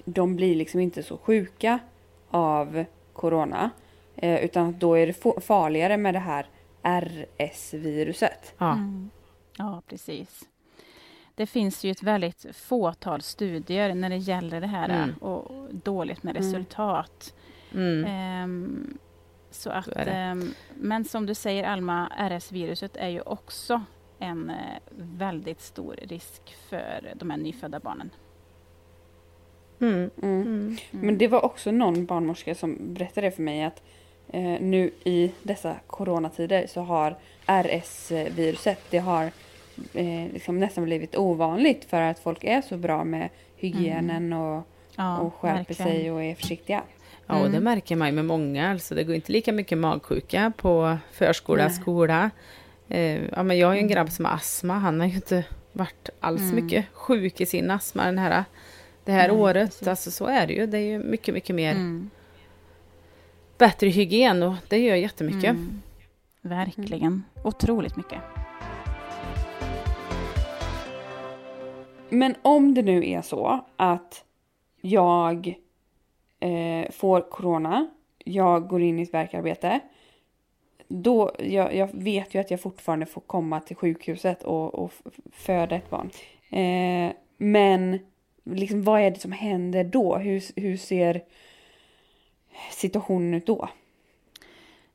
[0.06, 1.80] de blir liksom inte så sjuka
[2.30, 3.70] av corona.
[4.16, 6.46] Eh, utan att då är det farligare med det här
[6.84, 8.54] RS-viruset.
[8.58, 8.72] Ja.
[8.74, 9.10] Mm.
[9.58, 10.48] Ja, precis.
[11.36, 15.14] Det finns ju ett väldigt fåtal studier när det gäller det här Mm.
[15.16, 16.44] och dåligt med Mm.
[16.54, 17.34] resultat.
[17.74, 18.06] Mm.
[18.06, 18.98] Ehm,
[19.52, 23.82] så att, Så ehm, men som du säger Alma, RS-viruset är ju också
[24.20, 24.56] en eh,
[24.98, 28.10] väldigt stor risk för de här nyfödda barnen.
[29.80, 30.10] Mm.
[30.24, 30.42] Mm.
[30.42, 30.78] Mm.
[30.92, 33.84] Men det var också någon barnmorska som berättade för mig att
[34.60, 37.16] nu i dessa coronatider så har
[37.46, 39.24] RS-viruset, det har
[39.94, 44.64] eh, liksom nästan blivit ovanligt för att folk är så bra med hygienen och,
[44.96, 46.82] Ja, och skärper sig och är försiktiga.
[47.28, 47.64] Ja, och det Mm.
[47.64, 48.72] märker man ju med många.
[48.72, 51.74] Alltså, det går inte lika mycket magsjuka på förskola, Nej.
[51.74, 52.30] skola.
[52.90, 54.74] Eh, ja, men jag har ju en grabb som har astma.
[54.74, 56.56] Han har ju inte varit alls Mm.
[56.56, 58.44] mycket sjuk i sin astma den här,
[59.06, 59.70] det här Nej, året.
[59.70, 59.88] precis.
[59.88, 60.66] Alltså, så är det ju.
[60.66, 62.10] Det är ju mycket, mycket mer Mm.
[63.62, 65.50] Bättre hygien och det gör jättemycket.
[65.50, 65.82] Mm.
[66.42, 67.24] Verkligen.
[67.44, 68.20] Otroligt mycket.
[72.10, 74.26] Men om det nu är så att
[74.82, 75.56] jag
[76.40, 77.88] eh, får corona,
[78.26, 79.80] jag går in i ett verkarbete.
[80.88, 84.92] Då, jag, jag vet ju att jag fortfarande får komma till sjukhuset och, och
[85.32, 86.10] föda ett barn.
[86.50, 88.00] Eh, men
[88.44, 90.18] liksom, vad är det som händer då?
[90.18, 91.22] Hur, hur ser
[92.72, 93.70] situationen ut då?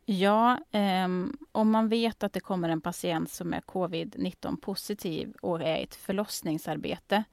[0.05, 5.63] Ja, um, om man vet att det kommer en patient som är covid-19 positiv och
[5.63, 7.25] är i ett förlossningsarbete,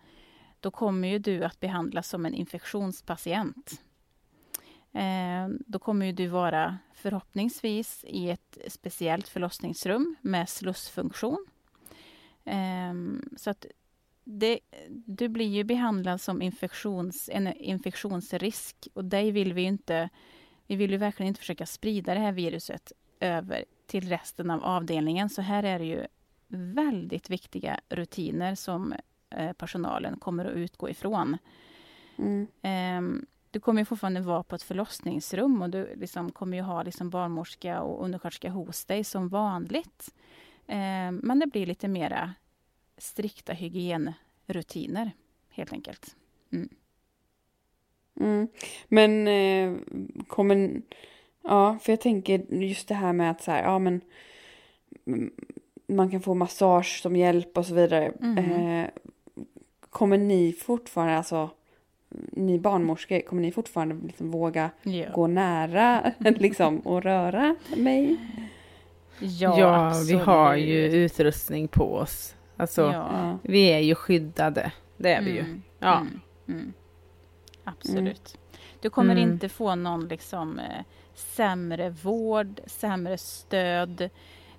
[0.59, 3.81] då kommer ju du att behandlas som en infektionspatient.
[4.93, 11.45] Ehm, då kommer ju du vara förhoppningsvis i ett speciellt förlossningsrum med slussfunktion.
[12.45, 13.65] Ehm, så att
[14.23, 14.59] det,
[14.89, 20.09] du blir ju behandlad som infektions, en infektionsrisk och dig vill vi ju inte
[20.67, 25.29] vi vill ju verkligen inte försöka sprida det här viruset över till resten av avdelningen.
[25.29, 26.07] Så här är det ju
[26.47, 28.93] väldigt viktiga rutiner som
[29.29, 31.38] eh, personalen kommer att utgå ifrån.
[32.17, 32.47] Mm.
[32.62, 36.83] Ehm, Du kommer ju fortfarande vara på ett förlossningsrum och du liksom kommer ju ha
[36.83, 40.13] liksom barnmorska och undersköterska hos dig som vanligt.
[40.67, 42.33] Ehm, Men det blir lite mera
[42.97, 45.12] strikta hygienrutiner
[45.49, 46.15] helt enkelt.
[46.51, 48.47] Mm.
[48.88, 49.79] Men eh,
[50.27, 50.82] kommer...
[51.41, 54.01] Ja, för jag tänker just det här med att så här, ja men
[55.06, 55.32] mm,
[55.88, 58.13] man kan få massage som hjälp och så vidare.
[58.19, 58.38] Mhm.
[58.38, 58.89] Eh,
[59.89, 61.49] kommer ni fortfarande, alltså
[62.32, 68.17] ni barnmorskor, kommer ni fortfarande liksom våga Ja, gå nära liksom och röra mig?
[69.19, 72.36] ja, Ja, vi har ju utrustning på oss.
[72.57, 73.37] Alltså, Ja.
[73.43, 74.71] Vi är ju skyddade.
[74.97, 75.39] Det är vi ju.
[75.39, 75.97] Mm, Ja.
[75.99, 76.73] mm, mm.
[77.63, 78.37] Absolut.
[78.81, 79.31] Du kommer Mm.
[79.31, 84.09] inte få någon liksom, eh, sämre vård, sämre stöd.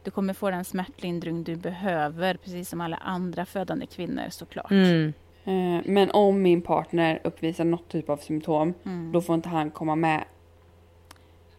[0.03, 4.71] Du kommer få den smärtlindring du behöver, precis som alla andra födande kvinnor såklart.
[4.71, 5.13] Mm.
[5.45, 9.13] Eh, men om min partner uppvisar något typ av symptom, Mm.
[9.13, 10.25] då får inte han komma med.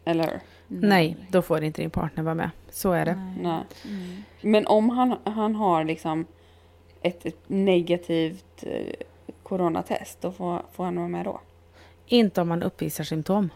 [0.05, 0.39] Eller hur?
[0.67, 2.49] Nej, då får inte din partner vara med.
[2.69, 3.15] Så är det.
[3.15, 3.43] Nej.
[3.43, 3.63] Nej.
[3.85, 4.23] Mm.
[4.41, 6.25] Men om han, han har liksom
[7.01, 8.93] ett, ett negativt eh,
[9.43, 11.41] coronatest, då får, får han vara med då?
[12.05, 13.49] Inte om man uppvisar symptom.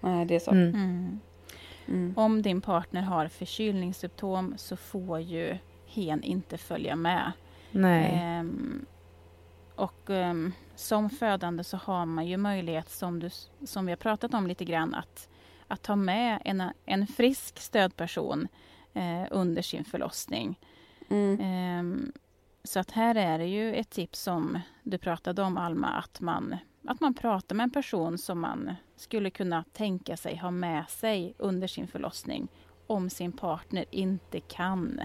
[0.00, 0.50] Nej, det är så.
[0.50, 0.74] Mm.
[0.74, 1.20] Mm.
[1.88, 2.14] Mm.
[2.16, 7.32] Om din partner har förkylningssymptom så får ju hen inte följa med.
[7.70, 8.20] Nej.
[8.22, 8.86] Ehm,
[9.74, 13.30] och ehm, som födande så har man ju möjlighet, som, du,
[13.66, 15.28] som vi har pratat om lite grann, att,
[15.68, 18.48] att ta med en, en frisk stödperson
[18.94, 20.58] eh, under sin förlossning.
[21.10, 21.40] Mm.
[21.40, 22.12] Ehm,
[22.64, 26.56] så att här är det ju ett tips som du pratade om, Alma, att man,
[26.88, 31.34] att man pratar med en person som man skulle kunna tänka sig ha med sig
[31.38, 32.48] under sin förlossning
[32.86, 35.00] om sin partner inte kan.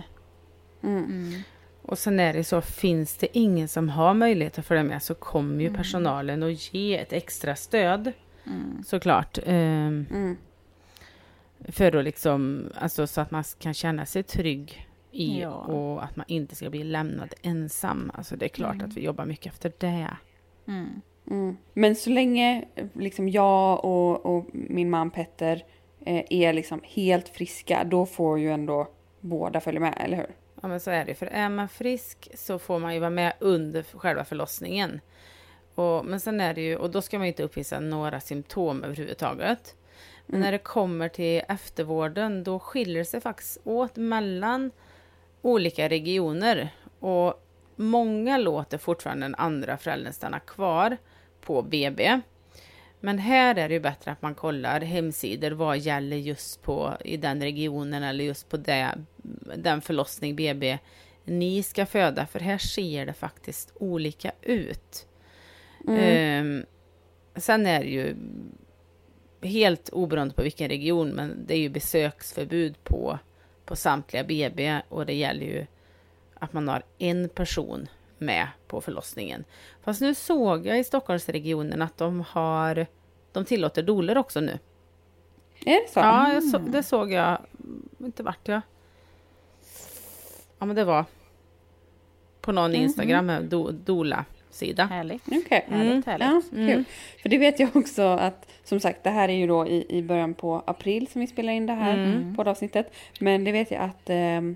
[0.84, 1.04] Mm.
[1.06, 1.42] Mm.
[1.82, 5.16] Och sen är det så, finns det ingen som har möjlighet att följa med så
[5.16, 5.78] kommer ju Mm.
[5.78, 8.12] personalen att ge ett extra stöd
[8.46, 8.84] Mm.
[8.86, 9.38] såklart.
[9.46, 10.38] Mm.
[11.70, 15.52] För att liksom, alltså så att man kan känna sig trygg i Ja.
[15.52, 18.12] och att man inte ska bli lämnad ensam.
[18.14, 18.86] Alltså det är klart Mm.
[18.90, 20.08] att vi jobbar mycket efter det.
[20.68, 21.02] Mm.
[21.32, 21.58] Mm.
[21.74, 25.66] Men så länge liksom jag och, och min man Petter
[26.06, 28.88] eh, är liksom helt friska, då får ju ändå
[29.20, 30.36] båda följa med, eller hur?
[30.62, 33.34] Ja men så är det, för är man frisk så får man ju vara med
[33.40, 35.02] under själva förlossningen.
[35.76, 38.84] Och, men sen är det ju, och då ska man ju inte uppvisa några symptom
[38.84, 39.76] överhuvudtaget.
[40.26, 44.72] Men när det kommer till eftervården då skiljer det sig faktiskt åt mellan
[45.42, 46.70] olika regioner.
[47.00, 47.44] Och
[47.76, 50.98] många låter fortfarande den andra föräldern stanna kvar
[51.42, 52.22] på BB.
[53.00, 57.18] Men här är det ju bättre att man kollar hemsidor, vad gäller just på i
[57.18, 58.96] den regionen eller just på det,
[59.56, 60.80] den förlossning BB
[61.24, 65.08] ni ska föda, för här ser det faktiskt olika ut.
[65.88, 66.00] Mm.
[66.00, 66.66] Ehm,
[67.36, 68.16] sen är det ju
[69.44, 73.20] helt oberoende på vilken region, men det är ju besöksförbud på,
[73.66, 75.66] på samtliga BB och det gäller ju
[76.34, 77.88] att man har en person
[78.18, 79.44] med på förlossningen.
[79.84, 82.88] Fast nu såg jag i Stockholmsregionen att de har
[83.32, 84.60] de tillåter doler också nu.
[85.66, 86.00] Är det så?
[86.00, 87.38] Ja, så, det såg jag.
[88.00, 88.62] Inte vart jag.
[90.60, 91.06] Ja, men det var
[92.42, 93.50] på någon Instagram, mm.
[93.50, 93.72] do,
[94.54, 94.86] Dola-sida.
[94.86, 95.24] Härligt.
[95.28, 95.66] Okej.
[95.70, 96.04] Härligt, Mm.
[96.06, 96.46] härligt.
[96.52, 96.84] Ja, kul.
[97.22, 100.02] För det vet jag också att, som sagt, det här är ju då i, i
[100.04, 102.36] början på april som vi spelar in det här Mm.
[102.36, 102.94] poddavsnittet.
[103.20, 104.56] Men det vet jag att ehm,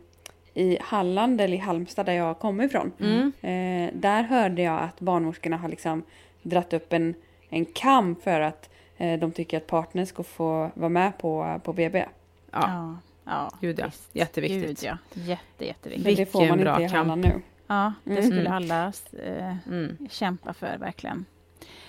[0.54, 3.32] i Halland, eller i Halmstad där jag kommer ifrån, Mm.
[3.42, 6.04] eh, där hörde jag att barnmorskorna har liksom
[6.42, 7.14] dratt upp en,
[7.50, 11.74] en kamp för att eh, de tycker att partner ska få vara med på, på
[11.74, 12.00] BB.
[12.00, 12.06] Ja,
[12.52, 12.96] Ja,
[13.26, 13.86] ja Gud, ja.
[13.86, 14.10] visst.
[14.14, 14.68] Jätteviktigt.
[14.68, 14.98] Gud, ja.
[15.14, 16.06] Jätte, jätteviktigt.
[16.06, 16.98] Men det får man Vilken inte bra i kamp.
[16.98, 17.42] Halland nu.
[17.68, 18.24] Ja, det Mm.
[18.24, 18.52] skulle Mm.
[18.54, 18.94] alla
[19.24, 19.98] eh, Mm.
[20.10, 21.26] kämpa för verkligen.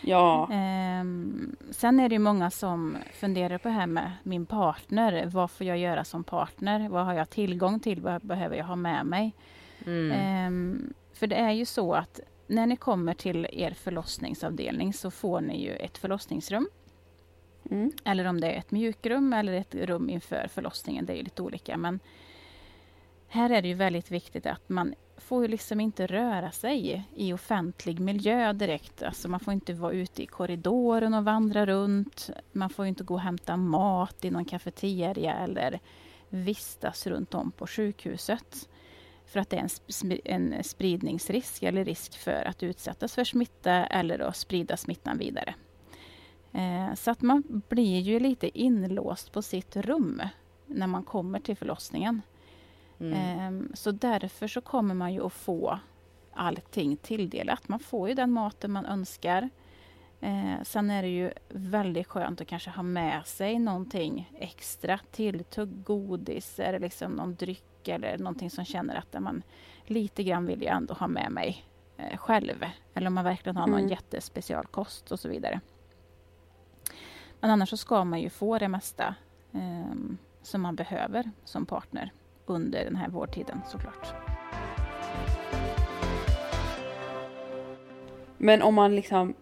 [0.00, 5.26] Ja, Ehm, sen är det ju många som funderar på det här med min partner.
[5.26, 6.88] Vad får jag göra som partner?
[6.88, 8.00] Vad har jag tillgång till?
[8.00, 9.34] Vad behöver jag ha med mig?
[9.86, 10.10] Mm.
[10.12, 15.40] Ehm, för det är ju så att när ni kommer till er förlossningsavdelning så får
[15.40, 16.68] ni ju ett förlossningsrum.
[17.70, 17.92] mm.
[18.04, 21.06] Eller om det är ett mjukrum eller ett rum inför förlossningen.
[21.06, 21.76] Det är lite olika.
[21.76, 22.00] Men
[23.28, 27.32] här är det ju väldigt viktigt att man får ju liksom inte röra sig i
[27.32, 29.02] offentlig miljö direkt.
[29.02, 32.30] Alltså man får inte vara ute i korridoren och vandra runt.
[32.52, 35.80] Man får inte gå och hämta mat i någon kafeteria eller
[36.28, 38.68] vistas runt om på sjukhuset.
[39.26, 43.72] För att det är en, sp- en spridningsrisk eller risk för att utsättas för smitta
[43.72, 45.54] eller att sprida smittan vidare.
[46.52, 50.22] Eh, Så att man blir ju lite inlåst på sitt rum
[50.66, 52.22] när man kommer till förlossningen.
[53.00, 53.12] Mm.
[53.12, 55.78] Ehm, Så därför så kommer man ju att få
[56.32, 57.68] allting tilldelat.
[57.68, 59.50] Man får ju den maten man önskar.
[60.20, 64.98] Eh, sen är det ju väldigt skönt att kanske ha med sig någonting extra.
[65.10, 69.42] Tilltugg, godis eller liksom någon dryck eller någonting som känner att man
[69.84, 71.64] lite grann vill jag ändå ha med mig
[71.96, 72.64] eh, själv.
[72.94, 73.90] Eller om man verkligen har någon Mm.
[73.90, 75.60] jättespecialkost och så vidare.
[77.40, 79.14] Men annars så ska man ju få det mesta
[79.52, 82.12] ehm, som man behöver som partner
[82.50, 84.14] under den här vårdtiden såklart.
[88.38, 89.34] Men om man liksom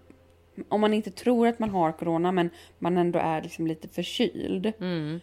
[0.69, 4.73] om man inte tror att man har corona men man ändå är liksom lite förkyld.
[4.81, 5.21] Mm.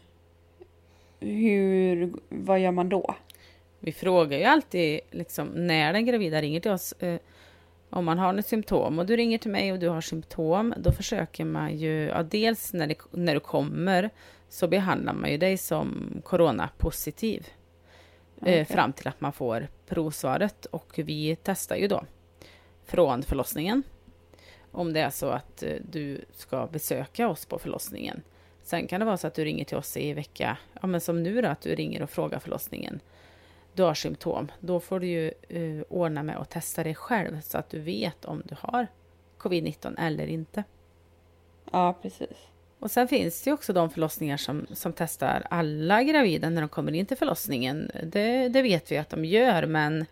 [1.20, 3.16] Hur, vad gör man då?
[3.80, 7.20] Vi frågar ju alltid liksom, när den gravida ringer till oss eh,
[7.90, 10.92] om man har något symptom och du ringer till mig och du har symptom, då
[10.92, 14.10] försöker man ju, ja, dels när, det, när du kommer
[14.50, 17.48] så behandlar man ju dig som coronapositiv
[18.44, 18.60] Okej.
[18.60, 22.04] eh, fram till att man får provsvaret och vi testar ju då
[22.86, 23.84] från förlossningen
[24.72, 28.22] om det är så att eh, du ska besöka oss på förlossningen.
[28.64, 31.24] Sen kan det vara så att du ringer till oss i vecka, ja men som
[31.24, 33.00] nu då, att du ringer och frågar förlossningen.
[33.74, 37.58] Du har symptom, då får du ju eh, ordna med att testa dig själv så
[37.58, 38.88] att du vet om du har
[39.38, 40.64] covid-19 eller inte.
[41.72, 42.48] Ja, precis.
[42.84, 46.70] Och sen finns det ju också de förlossningar som, som testar alla gravida när de
[46.70, 47.92] kommer in till förlossningen.
[48.04, 50.06] Det, det vet vi att de gör, men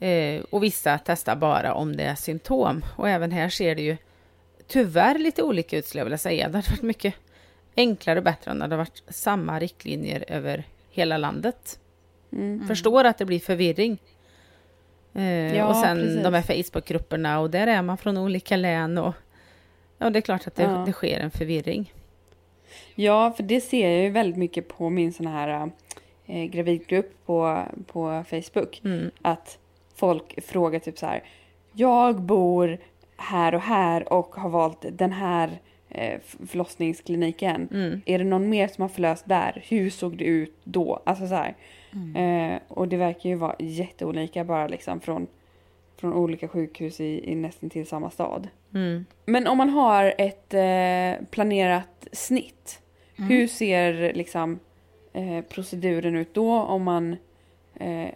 [0.00, 2.84] eh, och vissa testar bara om det är symptom.
[2.96, 3.96] Och även här ser det ju
[4.66, 6.48] tyvärr lite olika ut skulle jag vilja säga.
[6.48, 7.14] Det hade varit mycket
[7.76, 11.78] enklare och bättre om det hade varit samma riktlinjer över hela landet.
[12.32, 12.68] Mm.
[12.68, 13.98] Förstår att det blir förvirring.
[15.14, 16.22] Eh, Ja, och sen precis.
[16.22, 19.14] de här Facebookgrupperna och där är man från olika län och
[20.02, 20.82] ja, det är klart att det, Ja.
[20.86, 21.92] det sker en förvirring.
[22.94, 25.70] Ja, för det ser jag ju väldigt mycket på min sån här
[26.26, 28.80] eh, gravidgrupp på, på Facebook.
[28.84, 29.10] Mm.
[29.22, 29.58] Att
[29.94, 31.22] folk frågar typ så här.
[31.72, 32.78] Jag bor
[33.16, 35.50] här och här och har valt den här
[35.88, 37.68] eh, förlossningskliniken.
[37.72, 38.00] Mm.
[38.06, 39.64] Är det någon mer som har förlöst där?
[39.68, 41.02] Hur såg det ut då?
[41.06, 41.54] Alltså så här.
[42.16, 45.26] Eh, och det verkar ju vara jätteolika bara liksom från,
[46.02, 48.48] från olika sjukhus i, i nästan till samma stad.
[48.74, 49.04] Mm.
[49.24, 52.82] Men om man har ett eh, planerat snitt,
[53.16, 54.58] hur ser liksom
[55.12, 57.16] eh, proceduren ut då om man
[57.74, 58.10] eh,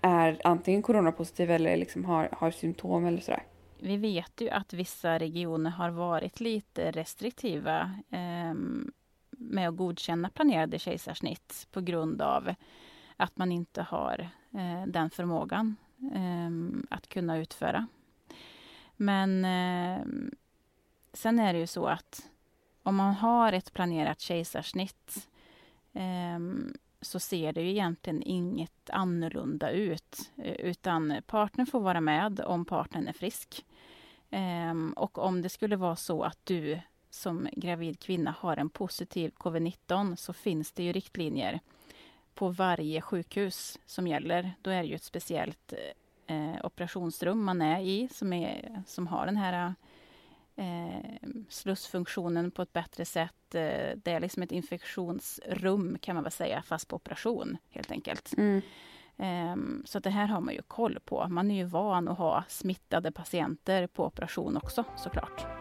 [0.00, 3.42] är antingen coronapositiv eller liksom har, har symptom eller sådär?
[3.78, 8.92] Vi vet ju att vissa regioner har varit lite restriktiva ehm,
[9.30, 12.54] med att godkänna planerade kejsarsnitt på grund av
[13.16, 15.76] att man inte har eh, den förmågan
[16.14, 17.86] Ehm, att kunna utföra.
[18.96, 20.30] Men ehm,
[21.12, 22.30] sen är det ju så att
[22.82, 25.28] om man har ett planerat kejsarsnitt
[25.92, 30.30] ehm, så ser det ju egentligen inget annorlunda ut.
[30.36, 33.64] Eh, utan partnern får vara med om partnern är frisk.
[34.96, 36.80] Och om det skulle vara så att du
[37.10, 41.60] som gravid kvinna har en positiv covid-19 så finns det ju riktlinjer
[42.36, 44.52] på varje sjukhus som gäller.
[44.62, 45.72] Då är det ju ett speciellt
[46.26, 49.74] eh, operationsrum man är i som, är, som har den här
[50.56, 51.18] eh,
[51.48, 53.54] slussfunktionen på ett bättre sätt.
[53.54, 58.34] Eh, det är liksom ett infektionsrum kan man väl säga, fast på operation helt enkelt.
[58.38, 58.62] Mm.
[59.16, 61.26] Ehm, så det här har man ju koll på.
[61.28, 65.55] Man är ju van att ha smittade patienter på operation också såklart.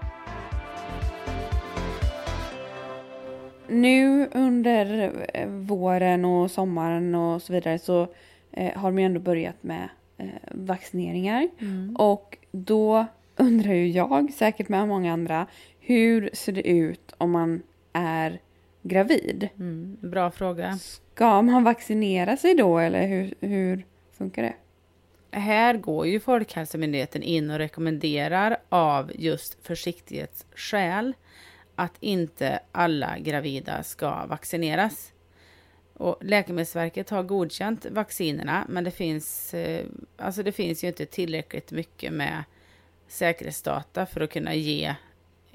[3.68, 8.08] Nu under eh, våren och sommaren och så vidare så
[8.52, 11.50] eh, har de ju ändå börjat med eh, vaccineringar.
[11.98, 13.06] Och då
[13.36, 15.48] undrar ju jag, säkert med många andra,
[15.80, 17.62] hur ser det ut om man
[17.94, 18.40] är
[18.82, 19.50] gravid?
[19.56, 20.78] Mm, bra fråga.
[20.78, 23.86] Ska man vaccinera sig då eller hur, hur
[24.18, 24.54] funkar det?
[25.32, 31.14] Här går ju Folkhälsomyndigheten in och rekommenderar av just försiktighetsskäl
[31.76, 35.12] att inte alla gravida ska vaccineras.
[35.94, 39.86] Och Läkemedelsverket har godkänt vaccinerna men det finns, eh,
[40.18, 42.44] alltså det finns ju inte tillräckligt mycket med
[43.08, 44.96] säkerhetsdata för att kunna ge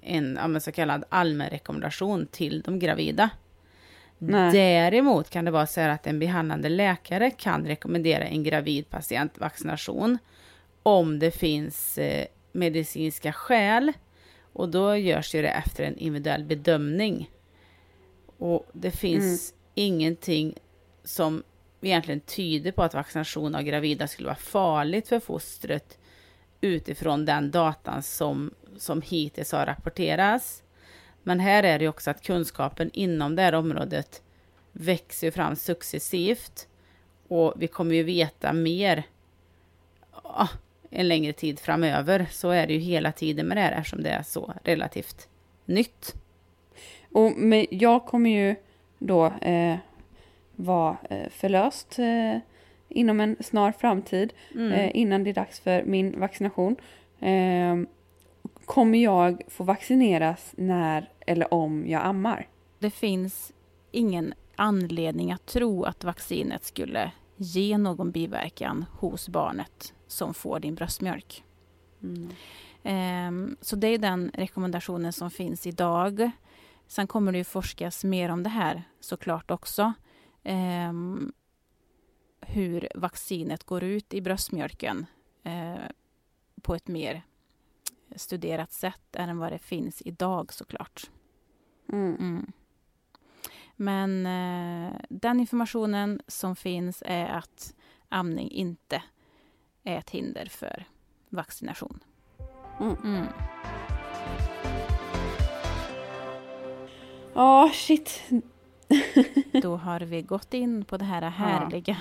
[0.03, 3.31] en så kallad allmän rekommendation till de gravida.
[4.19, 4.53] Nej.
[4.53, 9.39] Däremot kan det vara så här att en behandlande läkare kan rekommendera en gravid patient
[9.39, 10.19] vaccination
[10.83, 13.93] om det finns eh, medicinska skäl
[14.61, 17.31] och då görs ju det efter en individuell bedömning.
[18.39, 20.55] Och det finns ingenting
[21.05, 21.43] som
[21.81, 25.99] egentligen tyder på att vaccination av gravida skulle vara farligt för fostret
[26.61, 30.63] utifrån den datan som, som hittills har rapporterats.
[31.23, 34.23] Men här är det också att kunskapen inom det här området
[34.73, 36.69] växer fram successivt
[37.29, 39.07] och vi kommer ju veta mer
[40.91, 42.27] en längre tid framöver.
[42.31, 45.29] Så är det ju hela tiden med det här eftersom det är så relativt
[45.65, 46.15] nytt.
[47.13, 48.55] Och men jag kommer ju
[48.99, 49.77] då eh,
[50.57, 52.39] vara eh, förlöst eh,
[52.89, 56.77] inom en snar framtid eh, innan det är dags för min vaccination.
[57.21, 57.77] Eh,
[58.65, 62.47] kommer jag få vaccineras när eller om jag ammar?
[62.79, 63.53] Det finns
[63.91, 70.75] ingen anledning att tro att vaccinet skulle ge någon biverkan hos barnet som får din
[70.75, 71.45] bröstmjölk.
[72.83, 76.31] Ehm, så det är den rekommendationen som finns idag.
[76.87, 79.93] Sen kommer det ju forskas mer om det här såklart också.
[80.43, 81.33] Ehm,
[82.41, 85.07] hur vaccinet går ut i bröstmjölken
[85.43, 85.75] eh,
[86.63, 87.23] på ett mer
[88.17, 91.11] studerat sätt än vad det finns idag såklart.
[91.93, 92.17] Mm.
[92.17, 92.53] Mm.
[93.77, 97.75] Men eh, den informationen som finns är att
[98.09, 99.03] amning inte
[99.85, 100.85] är ett hinder för
[101.29, 102.01] vaccination.
[102.81, 102.97] Mm.
[103.05, 103.27] Mm.
[107.35, 108.23] Ja, shit.
[109.63, 111.97] Då har vi gått in på det här härliga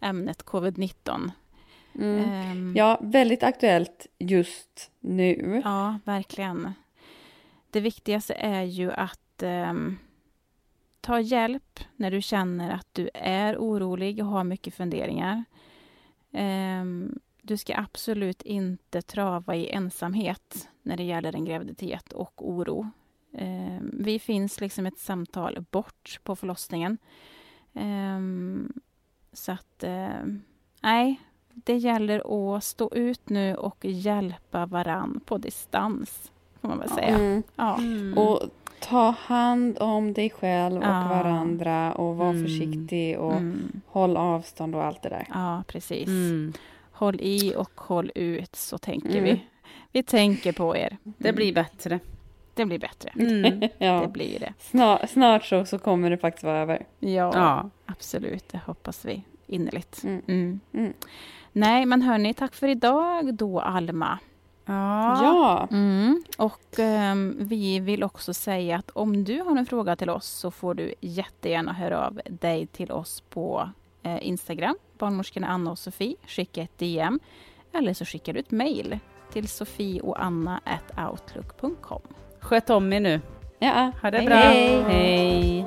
[0.00, 1.30] ämnet covid-19.
[1.94, 2.24] Mm.
[2.30, 5.60] Ehm, Ja, väldigt aktuellt just nu.
[5.64, 6.72] Ja, verkligen.
[7.70, 9.98] Det viktigaste är ju att ehm,
[11.00, 15.44] ta hjälp när du känner att du är orolig och har mycket funderingar.
[16.36, 22.90] Ehm, du ska absolut inte trava i ensamhet när det gäller en graviditet och oro.
[23.32, 26.98] Ehm, vi finns liksom ett samtal bort på förlossningen.
[27.74, 28.72] Ehm,
[29.32, 29.84] så att,
[30.80, 36.88] nej, det gäller att stå ut nu och hjälpa varann på distans, får man väl
[36.90, 37.18] säga.
[37.18, 37.42] Mm.
[37.56, 37.80] Ja.
[38.22, 38.40] Och
[38.80, 41.08] ta hand om dig själv och Ja.
[41.08, 42.42] varandra och var Mm.
[42.44, 43.80] försiktig och Mm.
[43.86, 45.26] håll avstånd och allt det där.
[45.34, 46.08] ja, precis.
[46.08, 46.52] Mm.
[46.92, 49.24] Håll i och håll ut, så tänker Mm.
[49.24, 49.42] vi.
[49.92, 50.96] Vi tänker på er.
[51.02, 52.00] Det blir bättre.
[52.54, 53.10] Det blir bättre.
[53.18, 53.60] Mm.
[53.60, 54.06] Det Ja.
[54.06, 54.52] blir det.
[54.58, 56.86] Snart, snart så, så kommer det faktiskt vara över.
[56.98, 57.70] Ja, Ja.
[57.86, 58.48] absolut.
[58.48, 60.04] Det hoppas vi innerligt.
[60.04, 60.22] Mm.
[60.28, 60.60] Mm.
[60.72, 60.92] Mm.
[61.52, 64.18] Nej, men hörni, tack för idag då, Alma.
[64.66, 65.22] Ja.
[65.22, 66.22] Ja, Mm.
[66.38, 70.50] Och ehm, vi vill också säga att om du har en fråga till oss så
[70.50, 73.70] får du jättegärna höra av dig till oss på
[74.02, 76.16] eh, Instagram, barnmorskorna Anna och Sofie.
[76.26, 77.20] Skicka ett DM
[77.72, 78.98] eller så skickar du ett mejl
[79.32, 82.00] till sofieoanna.outlook.com.
[82.40, 83.20] Sköt om er nu.
[83.58, 83.92] ja.
[84.02, 84.36] Ha det Hej, bra.
[84.36, 84.82] hej.
[84.88, 85.66] hej.